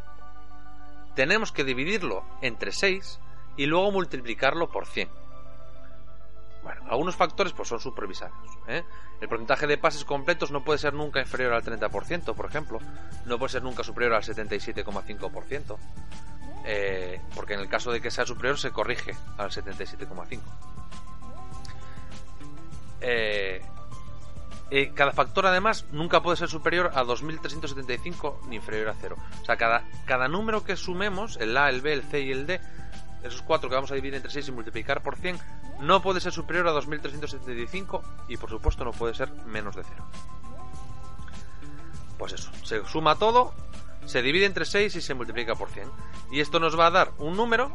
[1.19, 3.19] tenemos que dividirlo entre 6
[3.57, 5.09] y luego multiplicarlo por 100.
[6.63, 8.39] Bueno, algunos factores pues son supervisados.
[8.69, 8.85] ¿eh?
[9.21, 12.79] El porcentaje de pases completos no puede ser nunca inferior al 30%, por ejemplo.
[13.27, 15.77] No puede ser nunca superior al 77,5%.
[16.65, 20.41] eh, porque en el caso de que sea superior se corrige al 77,5%.
[23.01, 23.61] Eh,
[24.71, 29.17] eh, cada factor además nunca puede ser superior a 2375 ni inferior a 0.
[29.41, 32.47] O sea, cada, cada número que sumemos, el A, el B, el C y el
[32.47, 32.61] D,
[33.23, 35.39] esos cuatro que vamos a dividir entre 6 y multiplicar por 100,
[35.81, 40.07] no puede ser superior a 2375 y por supuesto no puede ser menos de 0.
[42.19, 43.55] Pues eso, se suma todo,
[44.05, 45.89] se divide entre 6 y se multiplica por 100.
[46.31, 47.71] Y esto nos va a dar un número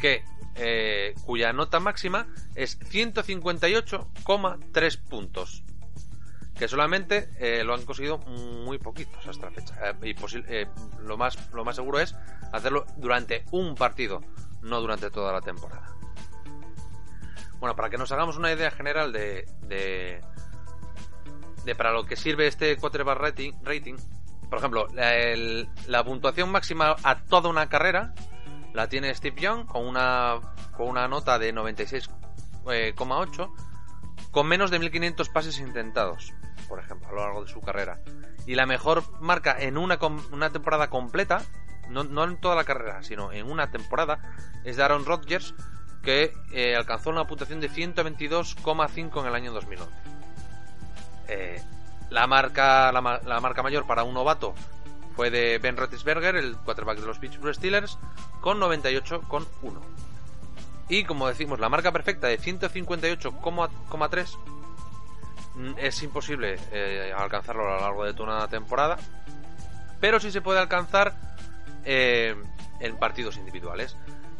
[0.00, 0.24] que
[0.62, 5.64] eh, cuya nota máxima es 158,3 puntos.
[6.58, 9.74] Que solamente eh, lo han conseguido muy poquitos hasta la fecha.
[9.82, 10.14] Eh, y
[11.02, 12.14] lo, más, lo más seguro es
[12.52, 14.20] hacerlo durante un partido,
[14.60, 15.96] no durante toda la temporada.
[17.58, 20.20] Bueno, para que nos hagamos una idea general de, de,
[21.74, 23.96] para lo que sirve este quarterback rating, rating
[24.50, 24.88] por ejemplo,
[25.86, 28.12] la puntuación máxima a toda una carrera
[28.74, 30.40] la tiene Steve Young con una,
[30.76, 33.50] con una nota de 96,8
[34.30, 36.32] con menos de 1500 pases intentados,
[36.68, 37.98] por ejemplo, a lo largo de su carrera.
[38.46, 39.98] Y la mejor marca en una,
[40.32, 41.42] una temporada completa,
[41.88, 44.20] no, no en toda la carrera, sino en una temporada,
[44.64, 45.54] es de Aaron Rodgers,
[46.02, 49.92] que eh, alcanzó una puntuación de 122,5 en el año 2011.
[51.28, 51.62] Eh,
[52.10, 54.54] la marca la, ma- la marca mayor para un novato
[55.14, 57.98] fue de Ben Roethlisberger, el quarterback de los Pittsburgh Steelers,
[58.40, 59.46] con 98,1.
[60.88, 64.38] Y como decimos, la marca perfecta de 158,3
[65.54, 68.98] mm, es imposible eh, alcanzarlo a lo largo de toda una temporada,
[70.00, 71.14] pero sí se puede alcanzar
[71.84, 72.34] eh,
[72.80, 73.96] en partidos individuales.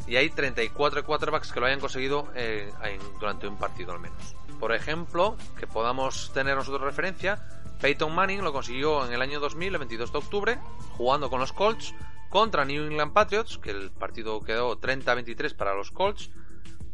[0.07, 2.69] Y hay 34 quarterbacks que lo hayan conseguido eh,
[3.19, 4.35] durante un partido al menos.
[4.59, 7.39] Por ejemplo, que podamos tener nosotros referencia,
[7.81, 10.59] Peyton Manning lo consiguió en el año 2000, el 22 de octubre,
[10.91, 11.95] jugando con los Colts
[12.29, 16.29] contra New England Patriots, que el partido quedó 30-23 para los Colts,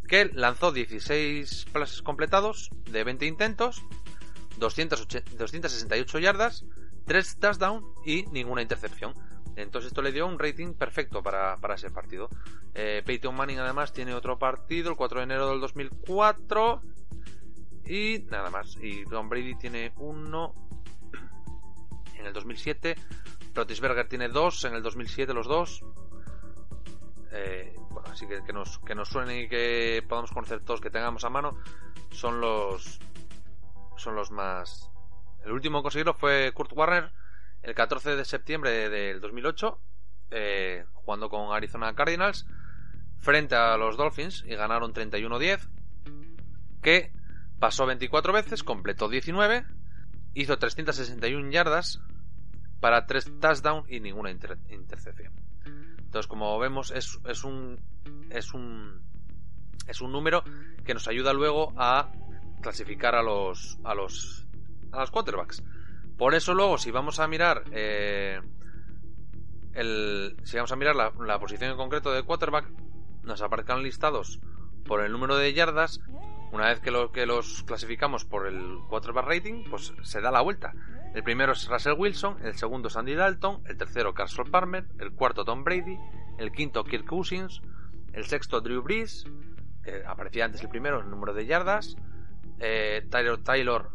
[0.08, 3.84] que lanzó 16 pases completados de 20 intentos,
[4.58, 6.66] 208 268 yardas,
[7.06, 9.14] 3 touchdowns y ninguna intercepción.
[9.58, 12.30] Entonces esto le dio un rating perfecto para, para ese partido.
[12.74, 16.82] Eh, Peyton Manning además tiene otro partido, el 4 de enero del 2004.
[17.86, 18.78] Y nada más.
[18.82, 20.54] Y Tom Brady tiene uno
[22.20, 22.96] en el 2007.
[23.54, 25.84] Rotisberger tiene dos en el 2007, los dos.
[27.32, 30.90] Eh, bueno, así que que nos, que nos suenen y que podamos conocer todos, que
[30.90, 31.58] tengamos a mano,
[32.12, 33.00] son los
[33.98, 34.90] son los más.
[35.44, 37.12] El último en conseguirlo fue Kurt Warner
[37.64, 39.80] el 14 de septiembre de- del 2008,
[40.32, 42.46] eh, jugando con Arizona Cardinals
[43.20, 45.68] frente a los Dolphins y ganaron 31-10,
[46.84, 47.12] que
[47.60, 49.66] pasó 24 veces, completó 19,
[50.42, 52.02] hizo 361 yardas
[52.80, 55.34] para 3 touchdowns y ninguna inter- intercepción.
[55.98, 57.80] Entonces, como vemos, es, es un
[58.30, 59.02] es un
[59.88, 60.44] es un número
[60.86, 62.12] que nos ayuda luego a
[62.62, 64.46] clasificar a los a los
[64.92, 65.64] a los quarterbacks.
[66.18, 68.42] Por eso luego, si vamos a mirar eh,
[69.74, 72.70] el, si vamos a mirar la, la posición en concreto de quarterback,
[73.24, 74.40] nos aparezcan listados
[74.86, 76.00] por el número de yardas.
[76.52, 80.42] Una vez que, lo, que los clasificamos por el quarterback rating, pues se da la
[80.42, 80.74] vuelta.
[81.14, 85.12] El primero es Russell Wilson, el segundo es Andy Dalton, el tercero Carson Palmer, el
[85.12, 85.98] cuarto Tom Brady,
[86.38, 87.62] el quinto Kirk Cousins,
[88.14, 89.26] el sexto Drew Brees,
[89.84, 91.98] que aparecía antes el primero, el número de yardas,
[92.60, 93.92] eh, Tyler Taylor,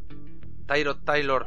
[0.67, 1.47] Tyro Taylor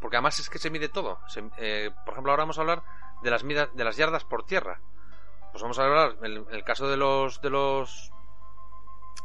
[0.00, 1.18] porque además es que se mide todo.
[1.58, 2.82] Eh, por ejemplo, ahora vamos a hablar
[3.22, 4.80] de las midas, de las yardas por tierra.
[5.52, 8.12] Pues vamos a hablar en el, caso de los de los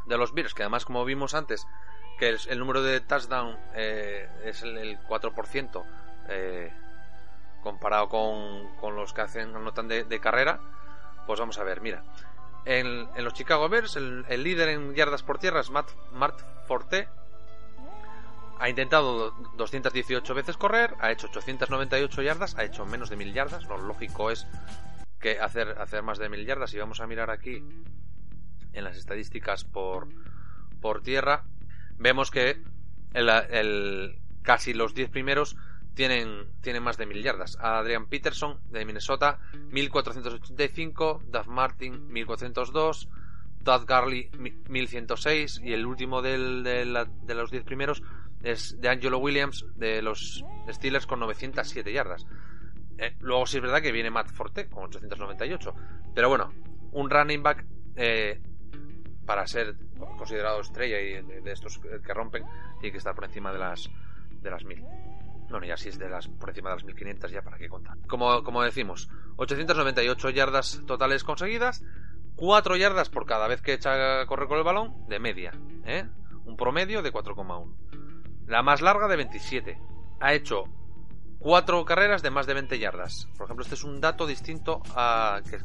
[0.06, 1.66] de los Bears, que además como vimos antes,
[2.18, 5.84] que el, el número de touchdown eh, es el, el 4%
[6.28, 6.72] eh,
[7.62, 10.60] comparado con, con los que hacen anotan de, de carrera,
[11.26, 12.02] pues vamos a ver, mira.
[12.64, 17.08] En, en los Chicago Bears, el, líder en yardas por tierra es Matt, Matt Forte.
[18.58, 23.64] Ha intentado 218 veces correr, ha hecho 898 yardas, ha hecho menos de 1000 yardas.
[23.64, 24.46] Lo lógico es
[25.20, 26.72] que hacer, hacer más de 1000 yardas.
[26.74, 27.62] Y vamos a mirar aquí
[28.72, 30.08] en las estadísticas por,
[30.80, 31.44] por tierra,
[31.98, 32.62] vemos que
[33.14, 35.56] el, el- casi los 10 primeros
[35.94, 37.58] tienen, tienen más de 1000 yardas.
[37.60, 39.38] Adrian Peterson de Minnesota,
[39.70, 43.08] 1485, Duff Martin, 1402,
[43.64, 44.30] Todd Garley,
[44.68, 46.84] 1106 y el último del- de,
[47.34, 48.02] los 10 primeros
[48.46, 52.26] es de Angelo Williams de los Steelers con 907 yardas.
[52.96, 55.74] Eh, luego sí es verdad que viene Matt Forte con 898.
[56.14, 56.52] Pero bueno,
[56.92, 58.40] un running back eh,
[59.26, 59.74] para ser
[60.16, 62.44] considerado estrella y de, estos que rompen
[62.80, 63.90] tiene que estar por encima de las
[64.40, 64.84] de las 1000.
[65.50, 67.98] Bueno, ya si es de las por encima de las 1500 ya para qué contar.
[68.06, 71.82] Como, como decimos, 898 yardas totales conseguidas,
[72.36, 75.52] 4 yardas por cada vez que echa a correr con el balón de media,
[75.84, 76.06] ¿eh?
[76.44, 77.95] Un promedio de 4,1.
[78.46, 79.78] La más larga de 27.
[80.20, 80.64] Ha hecho
[81.38, 83.28] cuatro carreras de más de 20 yardas.
[83.36, 85.58] Por ejemplo, este es un dato distinto a que,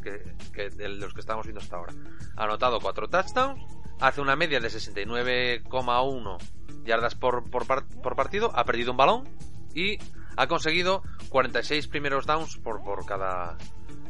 [0.51, 1.93] que- de los que estamos viendo hasta ahora.
[2.35, 3.63] Ha anotado cuatro touchdowns,
[3.99, 6.37] hace una media de 69,1
[6.83, 7.65] yardas por, por,
[8.01, 9.29] por partido, ha perdido un balón
[9.73, 9.97] y
[10.37, 13.57] ha conseguido 46 primeros downs por, cada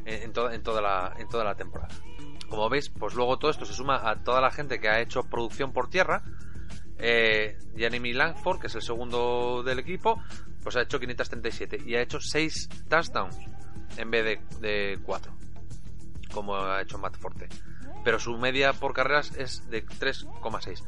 [0.05, 1.93] en, toda la, en toda la temporada.
[2.49, 5.23] Como veis, pues luego todo esto se suma a toda la gente que ha hecho
[5.23, 6.21] producción por tierra.
[7.03, 10.21] Eh, Jeremy Langford, que es el segundo del equipo,
[10.61, 13.37] pues ha hecho 537 y ha hecho 6 touchdowns
[13.97, 15.33] en vez de, 4,
[16.31, 17.49] como ha hecho Matt Forte.
[18.03, 20.83] Pero su media por carreras es de 3,6.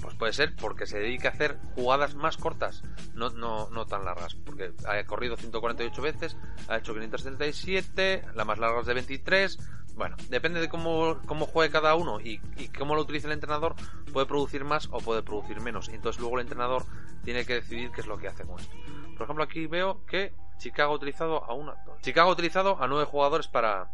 [0.00, 2.82] Pues puede ser porque se dedica a hacer jugadas más cortas,
[3.14, 4.34] no, no, tan largas.
[4.34, 6.36] Porque ha corrido 148 veces,
[6.68, 9.58] ha hecho 577, la más larga es de 23.
[9.98, 12.38] Bueno, depende de cómo, cómo juegue cada uno y,
[12.78, 13.74] cómo lo utilice el entrenador,
[14.12, 15.88] puede producir más o puede producir menos.
[15.88, 16.84] Entonces luego el entrenador
[17.24, 18.76] tiene que decidir qué es lo que hace con esto.
[19.16, 21.74] Por ejemplo, aquí veo que Chicago ha utilizado a una.
[22.00, 23.90] Chicago ha utilizado a nueve jugadores para,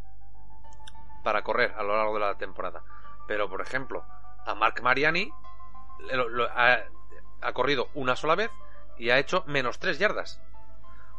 [1.22, 2.84] para correr a lo largo de la temporada.
[3.26, 4.04] Pero, por ejemplo,
[4.44, 5.32] a Mark Mariani
[6.54, 8.50] ha, corrido una sola vez
[8.98, 10.38] y ha hecho menos 3 yardas.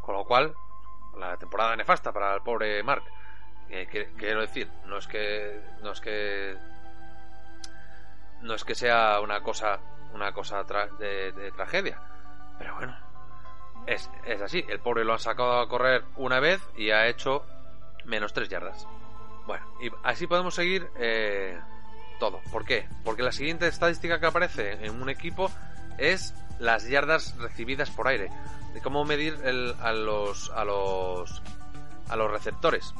[0.03, 0.53] Con lo cual,
[1.17, 3.03] la temporada nefasta para el pobre Mark.
[3.69, 5.59] Eh, que- quiero decir, no es que.
[5.81, 6.55] No es que.
[8.41, 9.79] No es que sea una cosa.
[10.13, 11.99] Una cosa tra- de, tragedia.
[12.57, 12.95] Pero bueno.
[13.85, 14.63] Es, es así.
[14.69, 17.45] El pobre lo han sacado a correr una vez y ha hecho
[18.05, 18.87] menos 3 yardas.
[19.45, 21.59] Bueno, y así podemos seguir eh,
[22.19, 22.39] todo.
[22.51, 22.87] ¿Por qué?
[23.03, 25.51] Porque la siguiente estadística que aparece en un equipo
[25.97, 28.31] es las yardas recibidas por aire.
[28.73, 31.41] De cómo medir el- a los a los
[32.09, 32.93] a los receptores.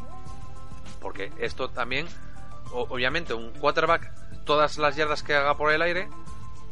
[1.06, 2.08] Porque esto también,
[2.72, 4.12] obviamente, un quarterback,
[4.44, 6.10] todas las yardas que haga por el aire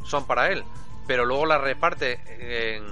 [0.04, 0.64] son para él,
[1.06, 2.18] pero luego las reparte
[2.74, 2.84] en-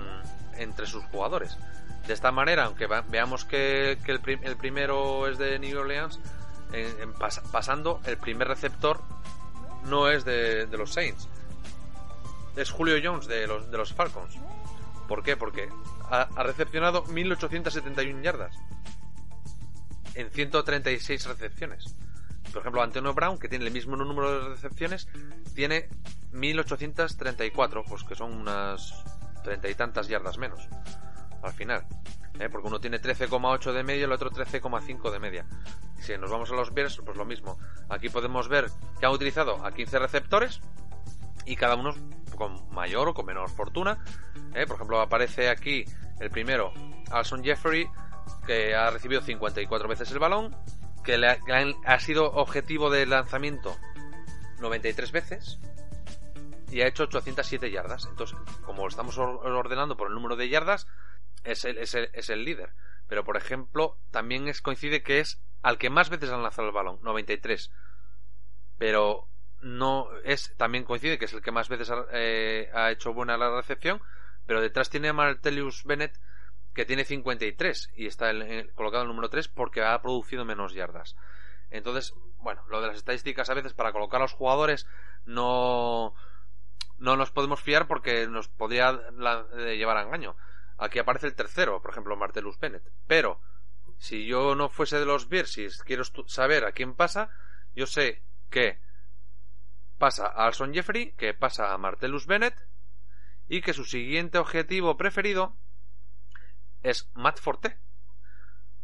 [0.56, 1.58] entre sus jugadores.
[2.06, 6.20] De esta manera, aunque veamos que, el, prim- el primero es de New Orleans,
[7.50, 9.00] pasando, el primer receptor
[9.86, 11.28] no es de, de los Saints.
[12.54, 14.36] Es Julio Jones de los, de los Falcons.
[15.08, 15.36] ¿Por qué?
[15.36, 15.68] Porque
[16.08, 18.56] ha, ha recepcionado 1871 yardas
[20.14, 21.94] en 136 recepciones.
[22.52, 25.08] Por ejemplo, Antonio Brown, que tiene el mismo número de recepciones,
[25.54, 25.88] tiene
[26.32, 29.04] 1834, pues que son unas
[29.42, 30.68] treinta y tantas yardas menos
[31.42, 31.86] al final.
[32.38, 32.48] ¿eh?
[32.48, 35.46] Porque uno tiene 13,8 de media y el otro 13,5 de media.
[36.00, 37.58] Si nos vamos a los Bears, pues lo mismo.
[37.88, 40.60] Aquí podemos ver que han utilizado a 15 receptores
[41.46, 41.94] y cada uno
[42.36, 43.98] con mayor o con menor fortuna.
[44.54, 44.66] ¿eh?
[44.66, 45.84] Por ejemplo, aparece aquí
[46.20, 46.72] el primero,
[47.10, 47.88] Alson Jeffrey,
[48.46, 50.56] que ha recibido 54 veces el balón
[51.04, 51.38] que, le ha,
[51.86, 53.76] ha sido objetivo de lanzamiento
[54.60, 55.58] 93 veces
[56.70, 58.06] y ha hecho 807 yardas.
[58.06, 60.86] Entonces, como estamos or- ordenando por el número de yardas,
[61.44, 62.72] es el, es el, es el líder.
[63.08, 66.74] Pero, por ejemplo, también es, coincide que es al que más veces han lanzado el
[66.74, 67.70] balón, 93.
[68.78, 69.28] Pero
[69.60, 73.36] no es también coincide que es el que más veces ha, eh, ha hecho buena
[73.36, 74.00] la recepción.
[74.46, 76.18] Pero detrás tiene a Martellus Bennett
[76.74, 80.72] que tiene 53 y está en- colocado en el número 3 porque ha producido menos
[80.74, 81.16] yardas.
[81.70, 84.86] Entonces, bueno, lo de las estadísticas a veces para colocar a los jugadores
[85.24, 86.14] no,
[86.98, 88.90] no nos podemos fiar porque nos podría
[89.56, 90.36] eh, llevar a engaño.
[90.78, 92.82] Aquí aparece el tercero, por ejemplo, Martellus Bennett.
[93.06, 93.40] Pero,
[93.98, 97.30] si yo no fuese de los Bears y quiero saber a quién pasa,
[97.74, 98.80] yo sé que
[99.98, 102.56] pasa a Alson Jeffrey, que pasa a Martellus Bennett
[103.48, 105.56] y que su siguiente objetivo preferido
[106.82, 107.78] es Matt Forte.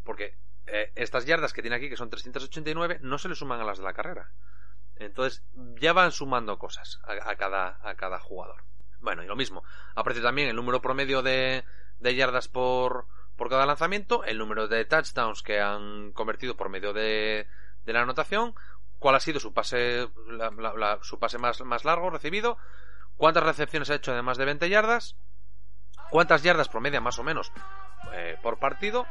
[0.05, 0.37] Porque
[0.67, 3.79] eh, estas yardas que tiene aquí, que son 389, no se le suman a las
[3.79, 4.31] de la carrera.
[4.97, 5.45] Entonces
[5.81, 8.65] ya van sumando cosas a, cada, a cada jugador.
[9.01, 9.63] Bueno, y lo mismo.
[9.95, 11.65] Aparece también el número promedio de,
[12.01, 16.93] de yardas por, por cada lanzamiento, el número de touchdowns que han convertido por medio
[16.93, 17.47] de,
[17.85, 18.55] de la anotación,
[18.99, 22.59] cuál ha sido su pase, la- la- su pase más, más largo recibido,
[23.17, 25.15] cuántas recepciones ha hecho de más de 20 yardas,
[26.11, 27.53] cuántas yardas promedia más o menos
[28.13, 29.07] eh, por partido,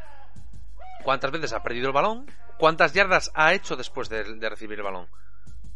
[1.04, 2.26] cuántas veces ha perdido el balón,
[2.58, 5.08] cuántas yardas ha hecho después de, recibir el balón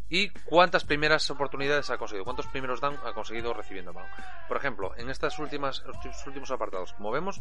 [0.08, 4.10] y cuántas primeras oportunidades ha conseguido, cuántos primeros down ha conseguido recibiendo el balón.
[4.46, 5.82] Por ejemplo, en estos últimos
[6.50, 7.40] apartados, como vemos,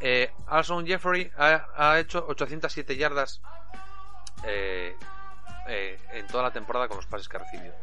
[0.00, 3.40] eh, Alson Jeffrey ha, ha hecho 807 yardas
[4.44, 4.96] eh,
[5.68, 7.74] eh, en toda la temporada con los pases que ha recibido.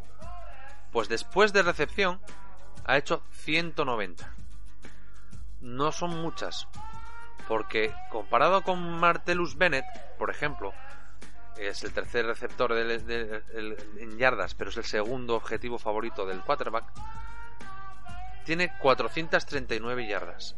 [0.91, 2.19] Pues después de recepción
[2.85, 4.33] ha hecho 190.
[5.61, 6.67] No son muchas,
[7.49, 9.85] porque comparado con Martellus Bennett,
[10.19, 10.71] por ejemplo,
[11.57, 16.85] es el tercer receptor en yardas, pero es el segundo objetivo favorito del quarterback,
[18.45, 20.55] tiene 439 yardas.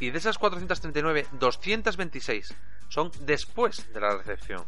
[0.00, 2.54] Y de esas 439, 226
[2.88, 4.64] son después de la recepción.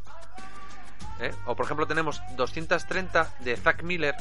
[1.19, 1.33] ¿Eh?
[1.47, 4.15] O por ejemplo tenemos 230 de Zach Miller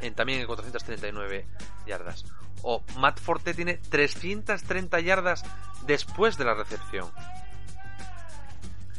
[0.00, 1.46] en también en 439
[1.86, 2.24] yardas.
[2.62, 5.44] O Matt Forte tiene 330 yardas
[5.86, 7.10] después de la recepción.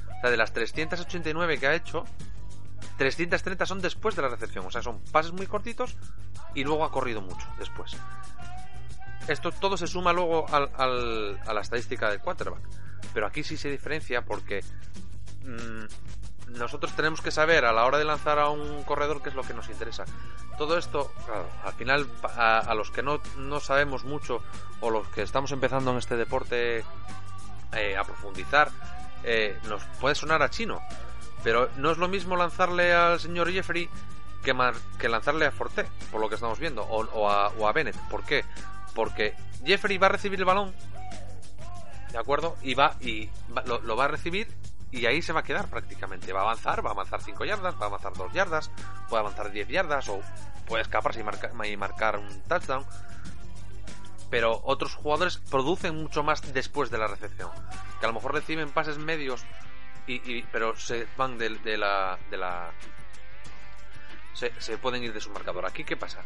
[0.07, 2.05] O sea, de las 389 que ha hecho,
[2.97, 4.66] 330 son después de la recepción.
[4.66, 5.97] O sea, son pases muy cortitos
[6.53, 7.95] y luego ha corrido mucho después.
[9.28, 12.64] Esto todo se suma luego a la estadística del quarterback.
[13.14, 14.64] Pero aquí sí se diferencia porque
[15.43, 15.86] mm,
[16.52, 19.43] nosotros tenemos que saber a la hora de lanzar a un corredor qué es lo
[19.43, 20.06] que nos interesa.
[20.58, 24.41] Todo esto, claro, al final, a, a los que no, no sabemos mucho
[24.82, 26.84] o los que estamos empezando en este deporte
[27.74, 28.70] eh, a profundizar,
[29.24, 30.82] eh, nos puede sonar a chino.
[31.43, 33.89] Pero no es lo mismo lanzarle al señor Jeffrey
[34.43, 37.68] que, mar- que lanzarle a Forte, por lo que estamos viendo, o, o a, o
[37.68, 37.95] a Bennett.
[38.10, 38.43] ¿Por qué?
[38.93, 39.36] Porque
[39.66, 40.74] Jeffrey va a recibir el balón,
[42.12, 42.58] ¿de acuerdo?
[42.62, 44.47] Y va y va- lo, lo va a recibir
[44.92, 46.34] y ahí se va a quedar prácticamente.
[46.34, 48.72] Va a avanzar, va a avanzar 5 yardas, va a avanzar 2 yardas,
[49.10, 50.22] puede avanzar 10 yardas o
[50.68, 52.86] puede escaparse y, marca- y marcar un touchdown.
[54.30, 57.50] Pero otros jugadores producen mucho más después de la recepción.
[58.00, 59.44] Que a lo mejor reciben pases medios,
[60.08, 62.18] y, y- pero se van de, de la...
[62.30, 62.72] De la
[64.34, 65.66] se, se pueden ir de su marcador.
[65.66, 66.20] Aquí, ¿qué pasa?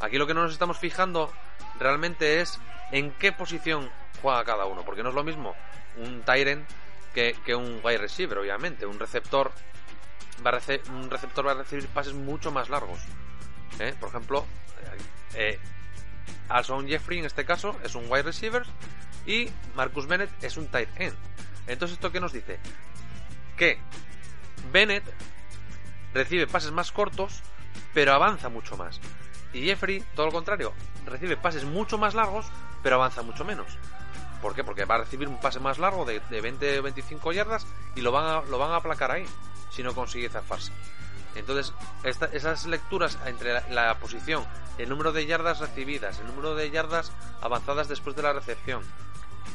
[0.00, 1.32] Aquí lo que no nos estamos fijando
[1.78, 2.58] realmente es
[2.90, 3.90] en qué posición
[4.20, 4.82] juega cada uno.
[4.84, 5.54] Porque no es lo mismo
[5.96, 6.68] un Tyrant
[7.14, 8.86] que, que un wide receiver, obviamente.
[8.86, 9.52] Un receptor
[10.44, 12.98] va a rece- un receptor va a recibir pases mucho más largos.
[13.78, 13.94] ¿eh?
[13.98, 14.46] Por ejemplo,
[15.34, 15.58] eh,
[16.48, 18.64] Alson Jeffrey en este caso es un wide receiver
[19.26, 21.16] y Marcus Bennett es un tight end.
[21.66, 22.58] Entonces, ¿esto qué nos dice?
[23.56, 23.78] Que
[24.72, 25.04] Bennett
[26.12, 27.42] recibe pases más cortos,
[27.94, 29.00] pero avanza mucho más.
[29.52, 30.72] Y Jeffrey, todo lo contrario,
[31.06, 32.46] recibe pases mucho más largos,
[32.82, 33.78] pero avanza mucho menos.
[34.42, 34.64] ¿Por qué?
[34.64, 37.64] Porque va a recibir un pase más largo de, de 20 o 25 yardas
[37.94, 39.24] y lo van, a, lo van a aplacar ahí,
[39.70, 40.72] si no consigue zafarse.
[41.34, 41.72] Entonces,
[42.02, 44.44] esta- esas lecturas entre la, posición,
[44.78, 48.82] el número de yardas recibidas, el número de yardas avanzadas después de la recepción,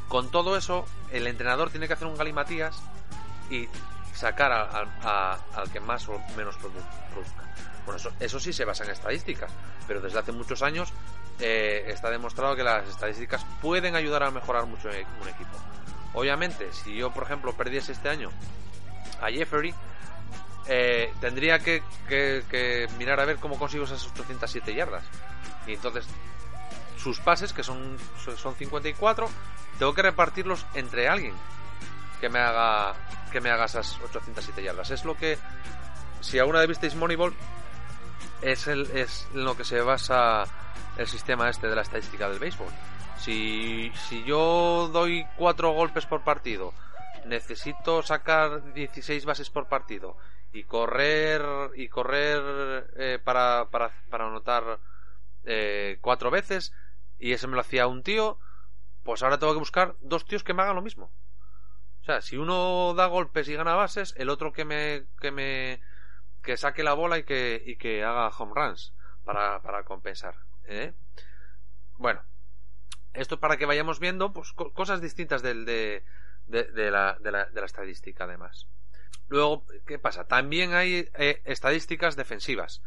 [0.07, 2.81] con todo eso, el entrenador tiene que hacer un galimatías
[3.49, 3.67] y
[4.13, 7.43] sacar al que más o menos produ- produzca.
[7.85, 9.51] Bueno, eso, eso sí se basa en estadísticas,
[9.87, 10.91] pero desde hace muchos años
[11.39, 15.51] eh, está demostrado que las estadísticas pueden ayudar a mejorar mucho en un equipo.
[16.13, 18.29] Obviamente, si yo, por ejemplo, perdiese este año
[19.21, 19.73] a Jeffrey,
[20.67, 25.03] eh, tendría que, que- que mirar a ver cómo consigo esas 807 yardas.
[25.65, 26.05] Y entonces,
[26.97, 27.97] sus pases, que son,
[28.37, 29.29] son 54,
[29.79, 31.33] tengo que repartirlos entre alguien
[32.19, 32.95] que me haga
[33.31, 34.89] que me haga esas 807 yardas.
[34.89, 35.37] Es lo que,
[36.21, 37.33] si alguna vez visteis Moneyball,
[38.41, 40.45] es, el, es en lo que se basa
[40.97, 42.71] el sistema este de la estadística del béisbol.
[43.17, 46.73] Si, si yo doy cuatro golpes por partido,
[47.25, 50.17] necesito sacar 16 bases por partido
[50.53, 51.41] y correr
[51.75, 54.79] y correr eh, para, para, para anotar
[55.43, 56.73] eh, cuatro veces
[57.19, 58.39] y ese me lo hacía un tío,
[59.03, 61.11] pues ahora tengo que buscar dos tíos que me hagan lo mismo.
[62.01, 65.81] O sea, si uno da golpes y gana bases, el otro que me que me
[66.47, 68.93] que saque la bola y que y que haga home runs
[69.25, 70.35] para, para compensar.
[70.63, 70.93] ¿eh?
[71.97, 72.23] Bueno,
[73.13, 76.05] esto para que vayamos viendo pues, cosas distintas del, de,
[76.47, 78.65] de, la, de, la, de la estadística además.
[79.27, 80.25] Luego, ¿qué pasa?
[80.25, 82.81] También hay eh, estadísticas defensivas.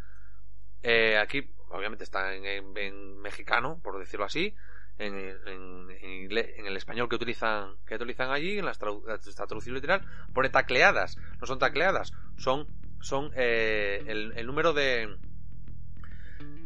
[0.82, 4.54] Eh, aquí, obviamente, está en, mexicano, por decirlo así,
[4.96, 5.14] en,
[5.46, 11.18] en, el español que utilizan, que utilizan allí, en la, traducción literal, pone tacleadas.
[11.40, 12.66] No son tacleadas, son,
[13.00, 15.16] son eh, el, número de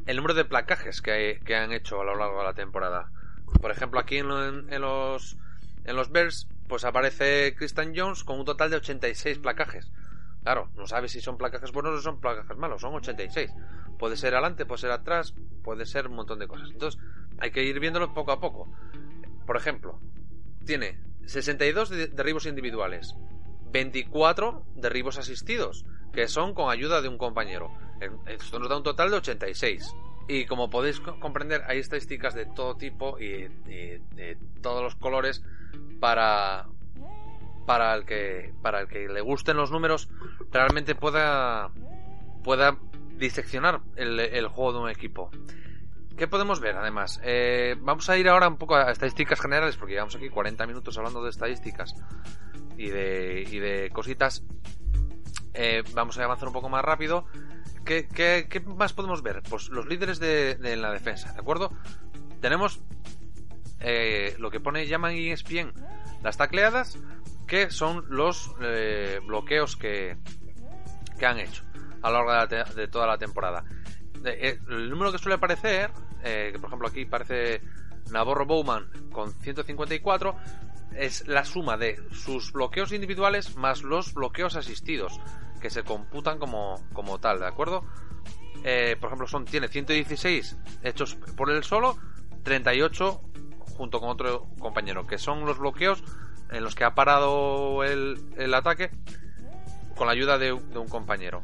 [0.07, 3.11] el número de placajes que, que, han hecho a lo largo de la temporada.
[3.61, 5.37] Por ejemplo, aquí en, los
[5.85, 9.91] en los Bears pues aparece Christian Jones con un total de 86 placajes.
[10.43, 13.51] Claro, no sabes si son placajes buenos o son placajes malos, son 86.
[13.99, 16.70] Puede ser adelante, puede ser atrás, puede ser un montón de cosas.
[16.70, 17.01] Entonces,
[17.39, 18.70] hay que ir viéndolo poco a poco.
[19.47, 20.01] Por ejemplo,
[20.66, 23.14] tiene 62 derribos individuales,
[23.70, 27.70] 24 derribos asistidos, que son con ayuda de un compañero.
[28.26, 29.94] Esto nos da un total de 86.
[30.28, 35.42] Y como podéis comprender, hay estadísticas de todo tipo y de todos los colores
[36.00, 36.66] para
[37.66, 40.08] para el que para el que le gusten los números
[40.50, 41.70] realmente pueda
[42.42, 42.76] pueda
[43.16, 45.30] diseccionar el, juego de un equipo.
[46.16, 47.20] ¿Qué podemos ver además?
[47.24, 50.96] Eh, vamos a ir ahora un poco a estadísticas generales porque llevamos aquí 40 minutos
[50.98, 51.94] hablando de estadísticas
[52.76, 54.44] y de, y de cositas.
[55.55, 57.24] Eh, vamos a avanzar un poco más rápido.
[57.84, 59.42] ¿Qué, más podemos ver?
[59.48, 61.70] Pues los líderes de, de la defensa, ¿de acuerdo?
[62.40, 62.80] Tenemos
[63.80, 65.72] eh, lo que pone llaman ESPN
[66.22, 66.98] las tacleadas,
[67.46, 70.16] que son los eh, bloqueos que,
[71.18, 71.64] que han hecho
[72.02, 73.64] a lo largo de, toda la temporada.
[74.24, 75.90] El número que suele aparecer,
[76.22, 77.61] que por ejemplo aquí parece
[78.11, 80.34] Navarro Bowman con 154,
[80.96, 85.20] es la suma de sus bloqueos individuales más los bloqueos asistidos,
[85.64, 87.86] que se computan como, como tal, ¿de acuerdo?
[89.00, 91.96] por ejemplo, son, tiene 116 hechos por él solo,
[92.42, 93.22] 38
[93.78, 96.04] junto con otro compañero, que son los bloqueos
[96.50, 98.90] en los que ha parado el, el ataque
[99.96, 101.42] con la ayuda de, un compañero.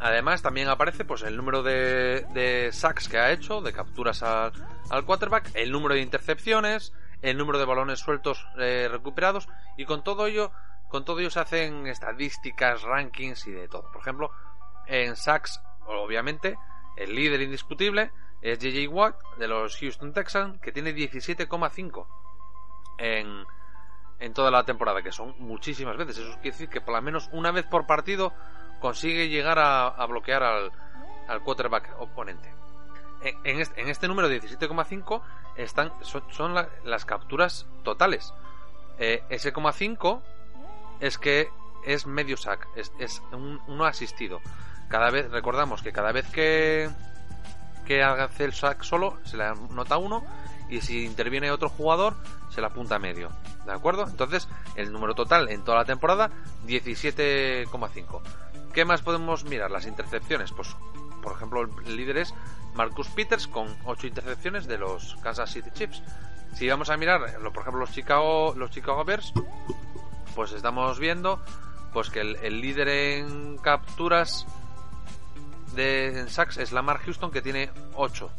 [0.00, 4.50] Además, también aparece pues el número de, de sacks que ha hecho, de capturas al,
[4.90, 6.92] al, quarterback, el número de intercepciones,
[7.22, 10.50] el número de balones sueltos eh, recuperados, y con todo ello,
[10.92, 13.90] con todo ello se hacen estadísticas, rankings y de todo.
[13.90, 14.30] Por ejemplo,
[14.86, 16.58] en sacks, obviamente,
[16.98, 18.12] el líder indiscutible
[18.42, 22.06] es JJ Watt de los Houston Texans, que tiene 17,5
[22.98, 23.46] en,
[24.20, 26.18] en toda la temporada, que son muchísimas veces.
[26.18, 28.34] Eso quiere decir que por lo menos una vez por partido
[28.78, 30.72] consigue llegar a, bloquear al,
[31.26, 32.54] al, quarterback oponente.
[33.22, 35.22] En, este, este, número de 17,5
[35.56, 38.34] están son, las capturas totales.
[38.98, 40.22] Eh, ese 5
[41.02, 41.50] es que
[41.84, 44.40] es medio sack, es, es un, uno asistido.
[44.88, 46.88] Cada vez recordamos que cada vez que
[47.84, 50.24] que hace el sack solo, se le nota uno
[50.68, 52.14] y si interviene otro jugador,
[52.48, 53.30] se la apunta medio.
[53.66, 54.06] ¿De acuerdo?
[54.08, 56.30] Entonces, el número total en toda la temporada,
[56.66, 58.20] 17,5.
[58.72, 59.70] ¿Qué más podemos mirar?
[59.70, 60.52] Las intercepciones.
[60.52, 60.74] Pues,
[61.22, 62.34] por ejemplo, el líder es
[62.74, 66.02] Marcus Peters con 8 intercepciones de los Kansas City Chiefs.
[66.54, 69.32] Si vamos a mirar, por ejemplo, los Chicago, los Chicago Bears,
[70.34, 71.40] pues estamos viendo
[71.92, 74.46] pues que el líder en capturas
[75.74, 78.30] de en sacks es Lamar Houston que tiene 8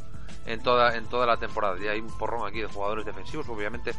[0.46, 1.78] en toda en toda la temporada.
[1.82, 3.94] Y hay un porrón aquí de jugadores defensivos obviamente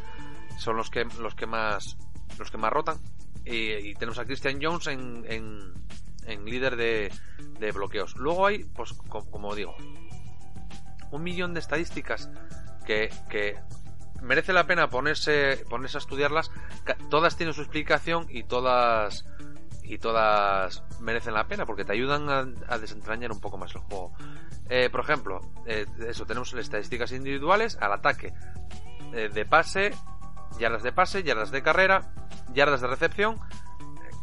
[0.59, 1.97] son los que los que más
[2.39, 2.99] los que más rotan.
[3.47, 7.13] Y, tenemos a Christian Jones en, en, líder de,
[7.59, 8.17] de, bloqueos.
[8.17, 9.77] Luego hay pues como, digo
[11.11, 12.31] un millón de estadísticas
[12.87, 13.59] que, que
[14.25, 16.51] merece la pena ponerse ponerse a estudiarlas
[17.11, 19.25] todas tienen su explicación y todas
[19.85, 24.13] y todas merecen la pena porque te ayudan a, desentrañar un poco más el juego.
[24.71, 28.33] Eh, por ejemplo, eh, eso tenemos estadísticas individuales al ataque
[29.13, 29.95] eh, de pase,
[30.59, 32.15] yardas de pase, yardas de carrera,
[32.55, 33.39] yardas de recepción,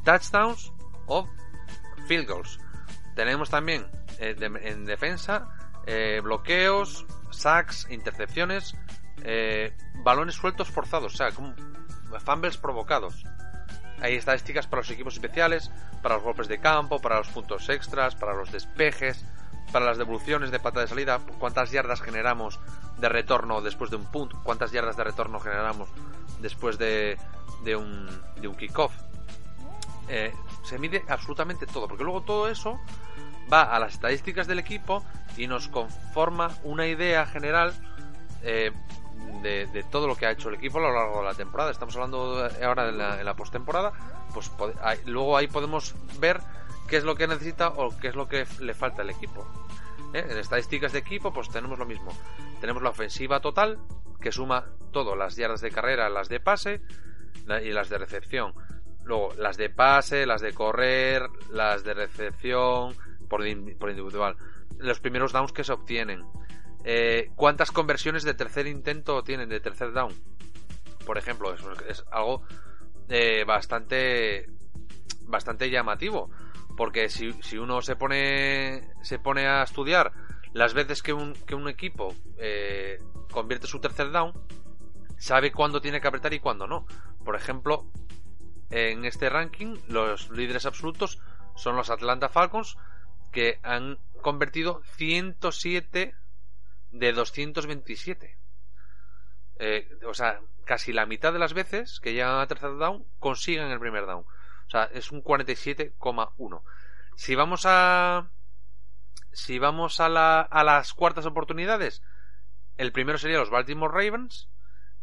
[0.04, 0.74] touchdowns
[1.06, 1.30] o
[2.08, 2.60] field goals.
[3.16, 3.86] Tenemos también
[4.18, 5.47] en defensa
[6.24, 8.76] bloqueos, sacks, intercepciones,
[10.03, 11.53] balones sueltos forzados, o sea, como
[12.20, 13.24] fumbles provocados.
[14.01, 18.16] Hay estadísticas para los equipos especiales, para los golpes de campo, para los puntos extras,
[18.16, 19.24] para los despejes,
[19.72, 22.59] para las devoluciones de pata de salida, cuántas yardas generamos
[22.97, 25.89] de retorno después de un punto, cuántas yardas de retorno generamos
[26.39, 27.18] después de,
[27.64, 28.93] de un, de un kickoff.
[30.09, 30.34] Eh,
[30.64, 32.80] se mide absolutamente todo, porque luego todo eso
[33.51, 35.05] va a las estadísticas del equipo
[35.38, 37.74] y nos conforma una idea general
[38.43, 38.72] eh,
[39.42, 41.72] de, todo lo que ha hecho el equipo a lo largo de la temporada.
[41.72, 43.92] Estamos hablando ahora en la, en la postemporada,
[44.34, 44.52] pues
[45.06, 46.40] luego ahí podemos ver
[46.88, 49.46] qué es lo que necesita o qué es lo que le falta al equipo.
[50.14, 50.26] ¿Eh?
[50.30, 52.12] En estadísticas de equipo, pues tenemos lo mismo.
[52.60, 53.80] Tenemos la ofensiva total,
[54.20, 56.82] que suma todo, las yardas de carrera, las de pase
[57.64, 58.54] y las de recepción.
[59.04, 62.94] Luego, las de pase, las de correr, las de recepción
[63.30, 63.42] por,
[63.80, 64.36] por individual.
[64.78, 66.24] Los primeros downs que se obtienen.
[66.84, 70.14] Eh, ¿Cuántas conversiones de tercer intento tienen, de tercer down?
[71.06, 72.44] Por ejemplo, eso es algo
[73.10, 74.48] eh, bastante
[75.24, 76.30] bastante llamativo
[76.76, 80.12] porque si, si, uno se pone se pone a estudiar
[80.54, 82.98] las veces que un, que un equipo eh,
[83.32, 84.34] convierte su tercer down
[85.18, 86.86] sabe cuándo tiene que apretar y cuándo no
[87.24, 87.86] por ejemplo
[88.70, 91.20] en este ranking los líderes absolutos
[91.56, 92.78] son los Atlanta Falcons
[93.32, 96.16] que han convertido 107
[96.92, 98.38] de 227.
[99.60, 103.72] Eh, o sea, casi la mitad de las veces que llegan a tercer down consiguen
[103.72, 104.26] el primer down.
[104.68, 106.62] O sea, es un 47,1.
[107.16, 108.30] Si vamos a.
[109.34, 112.02] Si vamos a, la, a las cuartas oportunidades,
[112.78, 114.50] el primero sería los Baltimore Ravens,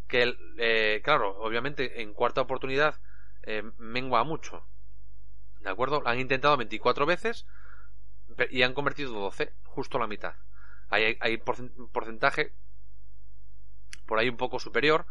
[0.07, 2.97] que, eh, claro, obviamente en cuarta oportunidad
[3.43, 4.64] eh, mengua mucho.
[5.61, 6.03] ¿De acuerdo?
[6.05, 7.47] Han intentado 24 veces
[8.51, 10.34] y han convertido 12, justo la mitad.
[10.91, 12.53] Hay, hay porcentaje
[14.07, 15.07] por ahí un poco superior.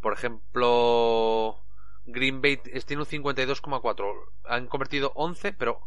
[0.00, 1.60] Por ejemplo,
[2.06, 4.30] Green Bay tiene un 52,4.
[4.44, 5.80] Han convertido 11, pero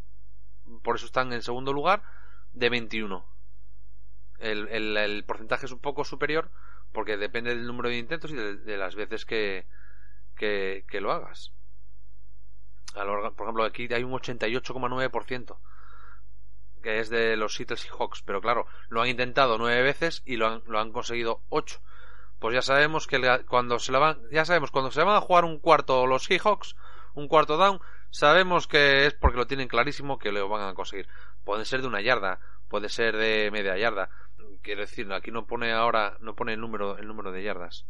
[0.84, 2.04] por eso están en segundo lugar
[2.54, 3.26] de 21.
[4.40, 6.50] El, el, porcentaje es un poco superior
[6.92, 9.66] porque depende del número de intentos y de, las veces que,
[10.36, 11.54] que, que, lo hagas.
[12.94, 15.58] Por ejemplo, aquí hay un 88,9%
[16.82, 20.48] que es de los Seattle Seahawks, pero claro, lo han intentado nueve veces y lo
[20.48, 21.80] han, lo han conseguido ocho.
[22.40, 25.46] Pues ya sabemos que cuando se la van, ya sabemos cuando se van a jugar
[25.46, 26.76] un cuarto los Seahawks,
[27.14, 27.80] un cuarto down,
[28.10, 31.08] sabemos que es porque lo tienen clarísimo que lo van a conseguir.
[31.44, 34.10] Puede ser de una yarda, puede ser de media yarda.
[34.64, 37.86] Quiero decir, aquí no pone ahora, no pone el número, el número de yardas.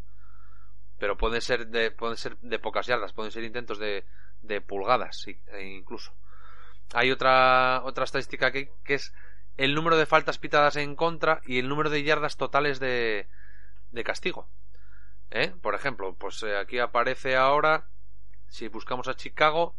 [0.99, 4.05] Pero puede ser de, pueden ser de pocas yardas, pueden ser intentos de,
[4.41, 6.13] de pulgadas, e incluso
[6.93, 9.13] hay otra, otra estadística que, que es
[9.57, 13.27] el número de faltas pitadas en contra y el número de yardas totales de,
[13.91, 14.47] de castigo.
[15.29, 15.53] ¿Eh?
[15.61, 17.85] Por ejemplo, pues eh, aquí aparece ahora,
[18.49, 19.75] si buscamos a Chicago,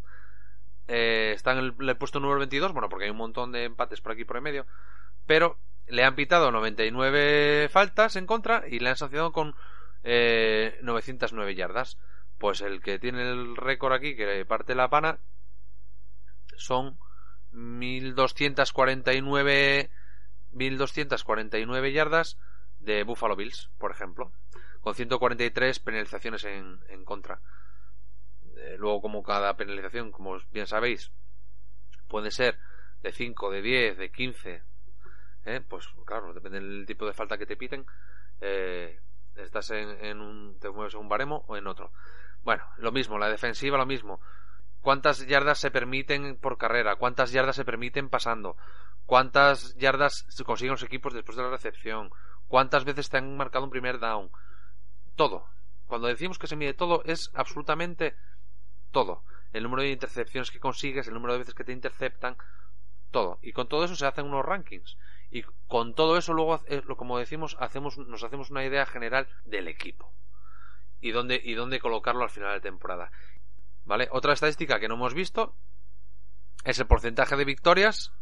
[0.88, 4.12] eh, está en el, puesto número 22, bueno, porque hay un montón de empates por
[4.12, 4.66] aquí por el medio,
[5.26, 9.54] pero le han pitado 99 faltas en contra y le han sancionado con
[10.04, 11.98] 909 yardas.
[12.38, 15.18] Pues el que tiene el récord aquí, que parte la pana,
[16.56, 16.98] son
[17.53, 19.90] 1249
[20.53, 22.38] 1249 yardas
[22.80, 24.32] de Buffalo Bills, por ejemplo,
[24.80, 27.40] con 143 penalizaciones en, en contra.
[28.57, 31.11] Eh, luego, como cada penalización, como bien sabéis,
[32.09, 32.59] puede ser
[33.03, 34.62] de 5, de 10, de 15,
[35.46, 35.61] ¿eh?
[35.68, 37.86] pues claro, depende del tipo de falta que te piten,
[38.40, 39.00] eh,
[39.36, 41.92] estás en, en, un, te mueves en un baremo o en otro.
[42.42, 44.20] Bueno, lo mismo, la defensiva lo mismo
[44.82, 48.56] cuántas yardas se permiten por carrera, cuántas yardas se permiten pasando,
[49.06, 52.10] cuántas yardas consiguen los equipos después de la recepción,
[52.48, 54.30] cuántas veces te han marcado un primer down.
[55.16, 55.46] Todo.
[55.86, 58.14] Cuando decimos que se mide todo, es absolutamente
[58.90, 59.22] todo.
[59.52, 62.36] El número de intercepciones que consigues, el número de veces que te interceptan,
[63.10, 63.38] todo.
[63.42, 64.96] Y con todo eso se hacen unos rankings.
[65.30, 69.68] Y con todo eso luego, eh, como decimos, hacemos, nos hacemos una idea general del
[69.68, 70.10] equipo.
[71.00, 73.10] Y dónde, y dónde colocarlo al final de temporada.
[73.84, 74.08] ¿Vale?
[74.12, 75.54] Otra estadística que no hemos visto
[76.64, 78.12] es el porcentaje de victorias,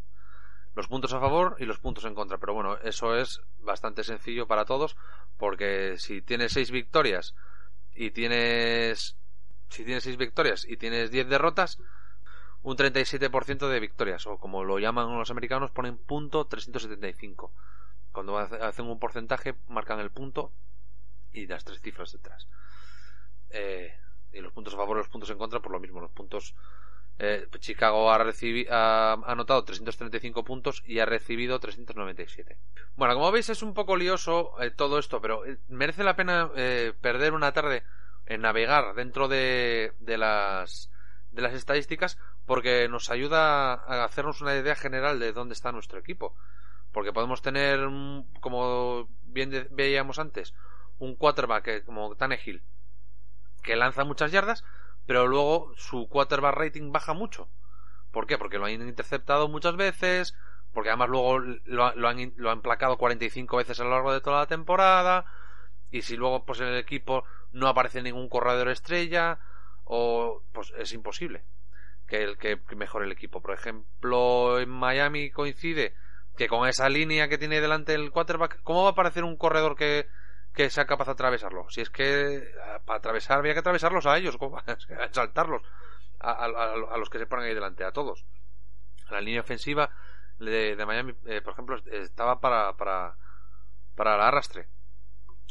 [0.75, 2.39] los puntos a favor y los puntos en contra.
[2.39, 4.97] Pero bueno, eso es bastante sencillo para todos,
[5.37, 7.35] porque si tienes seis victorias
[7.95, 9.17] y tienes
[9.71, 11.79] si tienes seis victorias y tienes 10 derrotas,
[12.63, 17.53] un 37% de victorias, o como lo llaman los americanos, ponen punto 375.
[18.13, 20.53] Cuando hacen un porcentaje, marcan el punto
[21.33, 22.49] y las tres cifras detrás.
[23.51, 23.97] Eh,
[24.33, 26.55] y los puntos a favor y los puntos en contra por lo mismo los puntos
[27.19, 32.57] eh, Chicago ha, recibido, ha anotado 335 puntos y ha recibido 397
[32.97, 36.51] bueno como veis es un poco lioso eh, todo esto pero eh, merece la pena
[37.01, 37.83] perder una tarde
[38.27, 40.91] en navegar dentro de, de las
[41.33, 45.99] de las estadísticas porque nos ayuda a hacernos una idea general de dónde está nuestro
[45.99, 46.35] equipo.
[46.93, 47.79] Porque podemos tener,
[48.41, 50.55] como bien veíamos antes,
[50.99, 52.63] un quarterback como Tannehill
[53.63, 54.65] que lanza muchas yardas,
[55.07, 57.49] pero luego su quarterback rating baja mucho.
[58.11, 58.39] ¿Por qué?
[58.39, 60.35] Porque lo han interceptado muchas veces,
[60.73, 64.21] porque además luego lo, lo, han, lo han placado 45 veces a lo largo de
[64.21, 65.27] toda la temporada,
[65.91, 69.39] y si luego pues en el equipo no aparece ningún corredor estrella,
[69.85, 71.45] o pues es imposible
[72.07, 73.41] que el que mejore el equipo.
[73.41, 75.95] Por ejemplo, en Miami coincide
[76.37, 79.77] que con esa línea que tiene delante el quarterback, ¿cómo va a aparecer un corredor
[79.77, 80.09] que,
[80.61, 81.71] que sea capaz de atravesarlo?
[81.71, 82.53] Si es que
[82.85, 84.37] para atravesar había que atravesarlos a ellos,
[85.13, 85.63] saltarlos
[86.19, 88.27] a, los que se ponen ahí delante, a todos.
[89.09, 89.91] La línea ofensiva
[90.39, 93.17] de, de Miami, eh, por ejemplo, estaba para, para,
[93.97, 94.69] para el arrastre.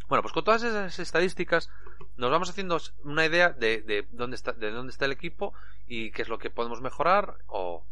[0.07, 1.71] Bueno, pues con todas esas estadísticas
[2.15, 5.55] nos vamos haciendo una idea de, de, dónde está, de dónde está el equipo
[5.87, 7.83] y qué es lo que podemos mejorar o,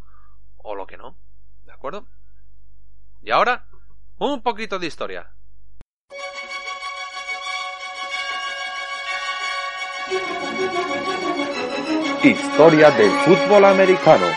[0.57, 1.17] o lo que no.
[1.65, 2.05] ¿De acuerdo?
[3.23, 3.65] Y ahora,
[4.19, 5.31] un poquito de historia.
[12.23, 14.27] Historia del fútbol americano.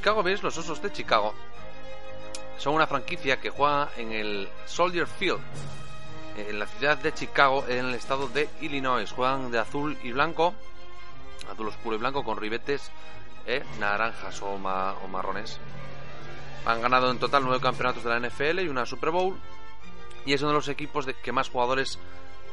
[0.00, 1.34] Chicago Bears, los Osos de Chicago,
[2.56, 5.40] son una franquicia que juega en el Soldier Field,
[6.36, 9.10] en la ciudad de Chicago, en el estado de Illinois.
[9.10, 10.54] Juegan de azul y blanco,
[11.50, 12.90] azul oscuro y blanco, con ribetes
[13.46, 15.58] eh, naranjas o, marrones.
[16.66, 19.38] Han ganado en total nueve campeonatos de la NFL y una Super Bowl.
[20.26, 21.98] Y es uno de los equipos de que más jugadores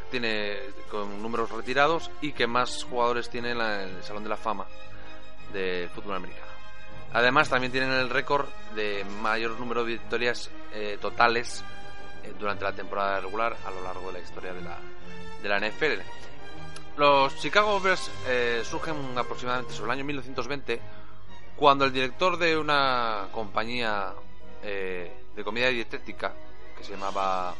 [0.09, 0.57] tiene
[0.89, 4.65] con números retirados y que más jugadores tiene en el Salón de la Fama
[5.51, 6.47] de fútbol americano.
[7.13, 11.63] Además, también tienen el récord de mayor número de victorias eh, totales
[12.39, 14.77] durante la temporada regular a lo largo de la historia de la,
[15.41, 16.01] de la NFL.
[16.97, 20.79] Los Chicago Bears eh, surgen aproximadamente sobre el año 1920,
[21.55, 24.13] cuando el director de una compañía
[24.63, 26.33] de comida dietética
[26.77, 27.53] que se llamaba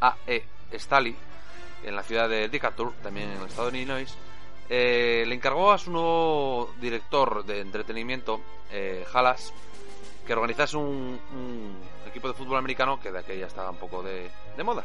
[0.00, 0.44] A.E.
[0.74, 1.14] Staley,
[1.84, 4.14] en la ciudad de Decatur, también en el estado de Illinois,
[4.68, 9.52] eh, le encargó a su nuevo director de entretenimiento, eh, Halas,
[10.28, 11.18] que organizase un,
[12.06, 14.30] equipo de fútbol americano que de aquella estaba un poco de,
[14.62, 14.84] moda.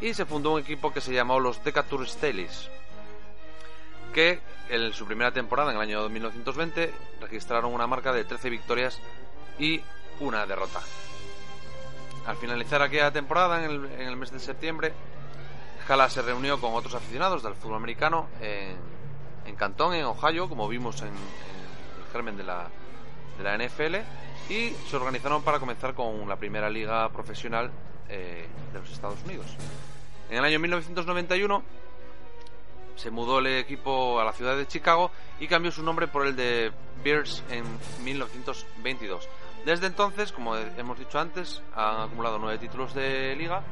[0.00, 2.68] Y se fundó un equipo que se llamó los Decatur Staleys,
[4.12, 8.98] que en su primera temporada, en el año 1920, registraron una marca de 13 victorias
[9.60, 9.80] y
[10.18, 10.80] una derrota.
[12.26, 14.92] Al finalizar aquella temporada, en el, mes de septiembre,
[15.88, 18.76] Halas se reunió con otros aficionados del fútbol americano en,
[19.46, 22.68] en Cantón, en Ohio, como vimos en, el germen de la,
[23.38, 23.96] de la NFL,
[24.52, 27.70] y se organizaron para comenzar con la primera liga profesional
[28.08, 29.46] eh, de los Estados Unidos.
[30.30, 31.62] En el año 1991
[32.96, 36.34] se mudó el equipo a la ciudad de Chicago y cambió su nombre por el
[36.34, 36.72] de
[37.04, 37.64] Bears en
[38.04, 39.28] 1922.
[39.64, 43.62] Desde entonces, como hemos dicho antes, han acumulado nueve títulos de liga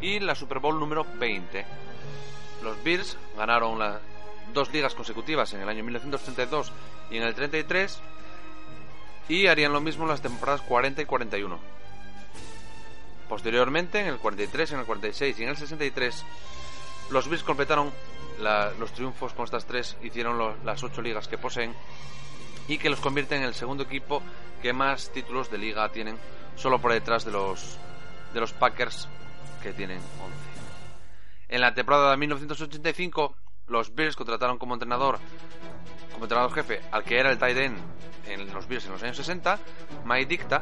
[0.00, 1.66] y la Super Bowl número 20.
[2.62, 4.00] Los Bears ganaron las
[4.54, 6.72] dos ligas consecutivas en el año 1932
[7.10, 8.00] y en el 33
[9.30, 11.58] y harían lo mismo en las temporadas 40 y 41.
[13.28, 16.24] Posteriormente, en el 43, en el 46 y en el 63,
[17.12, 17.92] los Bills completaron
[18.40, 21.74] los triunfos con estas tres, hicieron las ocho ligas que poseen
[22.66, 24.20] y que los convierten en el segundo equipo
[24.62, 26.18] que más títulos de liga tienen,
[26.56, 27.78] solo por detrás de los,
[28.34, 29.08] de los Packers
[29.62, 30.08] que tienen 11.
[31.50, 33.36] En la temporada de 1985,
[33.68, 35.20] los Bills contrataron como entrenador,
[36.12, 37.78] como entrenador jefe, al que era el tight end
[38.26, 39.58] en los Bills en los años 60,
[40.04, 40.60] Mike Dicta,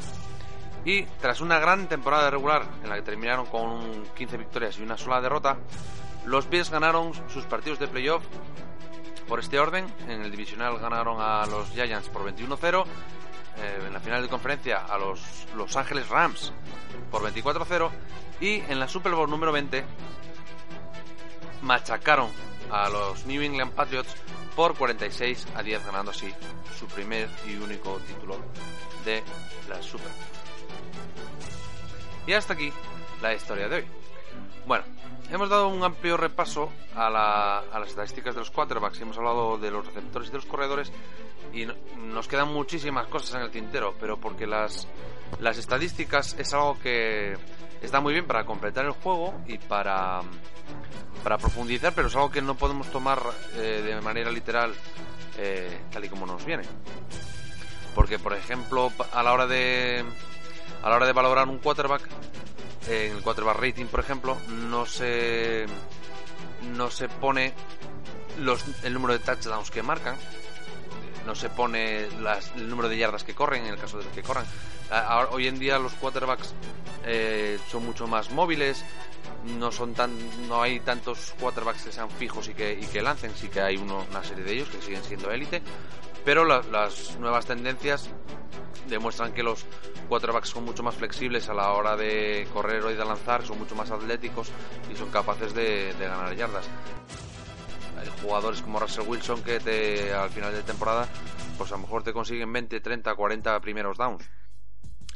[0.85, 4.97] y tras una gran temporada regular en la que terminaron con 15 victorias y una
[4.97, 5.59] sola derrota,
[6.25, 8.25] los Bills ganaron sus partidos de playoff
[9.29, 9.87] por este orden.
[10.09, 12.85] En el divisional ganaron a los Giants por 21-0.
[13.59, 16.53] Eh, en la final de conferencia a los Los Ángeles Rams
[17.11, 17.91] por 24-0.
[18.41, 19.85] Y en la Super Bowl número 20
[21.63, 22.31] machacaron
[22.71, 24.15] a los New England Patriots
[24.59, 26.35] por 46 a 10, ganando así
[26.77, 28.41] su primer y único título
[29.05, 29.23] de
[29.69, 30.11] la Super.
[32.27, 32.73] Y hasta aquí
[33.23, 33.85] la historia de hoy.
[34.67, 34.83] Bueno,
[35.31, 39.87] hemos dado un amplio repaso a, las estadísticas de los quarterbacks hemos hablado de los
[39.87, 40.93] receptores y de los corredores
[41.53, 41.65] y
[41.97, 44.89] nos quedan muchísimas cosas en el tintero, pero porque las,
[45.39, 47.37] las estadísticas es algo que
[47.81, 50.23] está muy bien para completar el juego y para,
[51.29, 53.21] para profundizar, pero es algo que no podemos tomar
[53.57, 54.73] eh, de manera literal
[55.37, 56.63] eh, tal y como nos viene.
[57.95, 60.03] Porque, por ejemplo, a la hora de
[60.83, 62.01] a la hora de valorar un quarterback,
[62.89, 65.67] en el quarterback rating, por ejemplo, no se
[66.75, 67.53] no se pone
[68.39, 70.17] los, el número de touchdowns que marcan,
[71.29, 74.47] no se pone el número de yardas que corren en el caso de que corran.
[75.31, 76.55] hoy en día los quarterbacks
[77.05, 78.83] eh, son mucho más móviles,
[79.59, 80.11] no son tan
[80.49, 83.77] no hay tantos quarterbacks que sean fijos y que, y que lancen, sí que hay
[83.77, 85.61] uno, una serie de ellos que siguen siendo élite,
[86.25, 88.09] pero las nuevas tendencias
[88.89, 89.67] demuestran que los
[90.09, 93.75] quarterbacks son mucho más flexibles a la hora de correr o de lanzar, son mucho
[93.75, 94.51] más atléticos
[94.91, 96.65] y son capaces de, ganar yardas.
[97.99, 101.09] Hay jugadores como Russell Wilson que te, al final de temporada
[101.57, 104.31] pues a lo mejor te consiguen 20, 30, 40 primeros downs.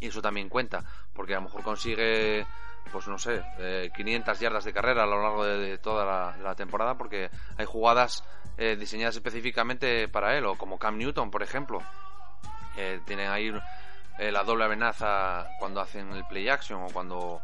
[0.01, 2.45] Y eso también cuenta, porque a lo mejor consigue
[2.91, 3.43] pues no sé,
[3.95, 8.25] 500 eh, yardas de carrera a lo largo de, toda la, temporada, porque hay jugadas
[8.59, 11.81] eh, diseñadas específicamente para él, o como Cam Newton, por ejemplo.
[13.07, 13.53] tienen ahí
[14.19, 17.41] eh, la doble amenaza cuando hacen el play action o cuando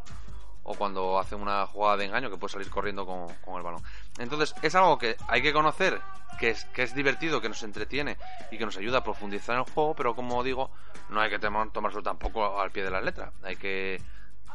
[0.70, 3.82] o cuando hacen una jugada de engaño que puede salir corriendo con, el balón.
[4.18, 5.98] Entonces es algo que hay que conocer,
[6.38, 8.18] que es, que es divertido, que nos entretiene
[8.50, 10.70] y que nos ayuda a profundizar en el juego, pero como digo,
[11.08, 13.32] no hay que tomarlo tampoco al pie de la letra.
[13.42, 14.02] Hay que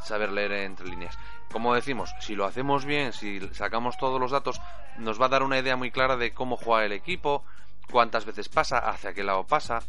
[0.04, 1.18] saber leer entre líneas.
[1.52, 4.62] Como decimos, si lo hacemos bien, si sacamos todos los datos,
[5.00, 7.44] nos va a dar una idea muy clara de cómo juega el equipo,
[7.90, 9.80] cuántas veces pasa, hacia qué lado pasa,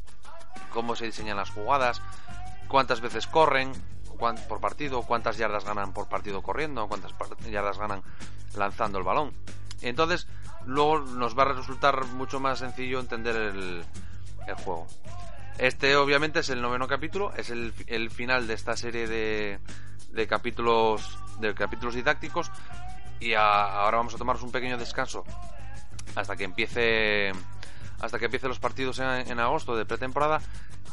[0.73, 2.01] cómo se diseñan las jugadas,
[2.69, 3.73] cuántas veces corren
[4.17, 7.13] por partido, cuántas yardas ganan por partido corriendo, cuántas
[7.51, 8.03] yardas ganan
[8.57, 9.33] lanzando el balón.
[9.83, 10.27] Entonces,
[10.65, 13.85] luego nos va a resultar mucho más sencillo entender el,
[14.47, 14.87] el juego.
[15.59, 17.73] Este obviamente es el noveno capítulo, es el,
[18.11, 19.61] final de esta serie de,
[20.11, 22.51] de capítulos de capítulos didácticos
[23.21, 25.25] y ahora vamos a tomarnos un pequeño descanso
[26.17, 27.33] hasta que empiece
[28.01, 30.41] hasta que empiece los partidos en, agosto de pretemporada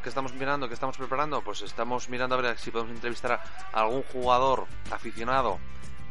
[0.03, 1.43] ¿qué estamos mirando, qué estamos preparando?
[1.43, 5.59] Pues estamos mirando a ver si podemos entrevistar a algún jugador aficionado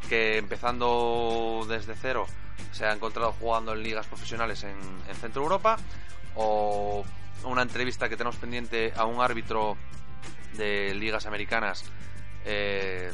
[0.10, 2.26] que empezando desde cero
[2.72, 4.78] se ha encontrado jugando en ligas profesionales en,
[5.08, 5.78] en Centro Europa
[6.36, 7.04] o
[7.44, 9.78] una entrevista que tenemos pendiente a un árbitro
[10.54, 11.86] de ligas americanas
[12.46, 13.12] eh,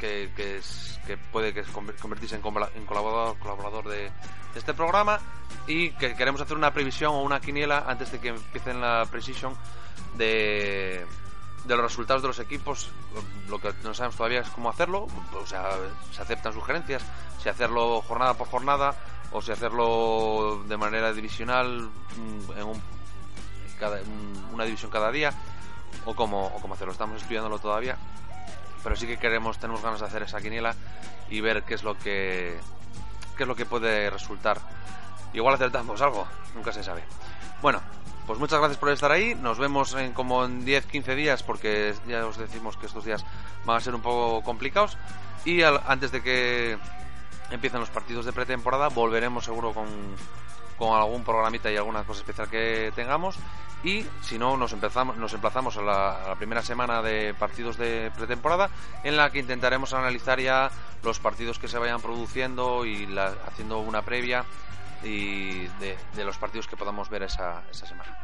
[0.00, 1.62] que, puede que
[2.00, 4.10] convertirse en, colaborador, colaborador de,
[4.54, 5.20] este programa
[5.66, 9.54] y que queremos hacer una previsión o una quiniela antes de que empiecen la precision
[10.16, 11.06] de,
[11.64, 12.90] de los resultados de los equipos.
[13.48, 15.70] Lo que no sabemos todavía es cómo hacerlo, o sea,
[16.10, 17.04] se aceptan sugerencias,
[17.40, 18.94] si hacerlo jornada por jornada
[19.32, 22.82] o si hacerlo de manera divisional mm, en un,
[23.78, 24.00] cada,
[24.52, 25.32] una división cada día
[26.06, 26.92] o cómo, o cómo hacerlo.
[26.92, 27.96] Estamos estudiándolo todavía
[28.82, 30.74] pero sí que queremos, tenemos ganas de hacer esa quiniela
[31.28, 32.58] y ver qué es lo que
[33.36, 34.60] qué es lo que puede resultar.
[35.32, 37.02] Igual acertamos algo, nunca se sabe.
[37.62, 37.80] Bueno,
[38.26, 39.34] pues muchas gracias por estar ahí.
[39.34, 43.24] Nos vemos en como en 10-15 días porque ya os decimos que estos días
[43.64, 44.98] van a ser un poco complicados
[45.44, 46.78] y antes de que
[47.50, 49.86] empiecen los partidos de pretemporada volveremos seguro con
[50.80, 53.36] con algún programita y alguna cosa especial que tengamos.
[53.84, 58.70] Y si no, nos, empezamos, nos emplazamos a la, primera semana de partidos de pretemporada,
[59.04, 60.70] en la que intentaremos analizar ya
[61.02, 63.06] los partidos que se vayan produciendo y
[63.46, 64.44] haciendo una previa
[65.02, 68.18] y de, de, los partidos que podamos ver esa, esa semana.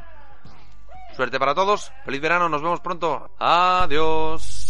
[1.15, 3.31] Suerte para todos, feliz verano, nos vemos pronto.
[3.39, 4.66] Adiós.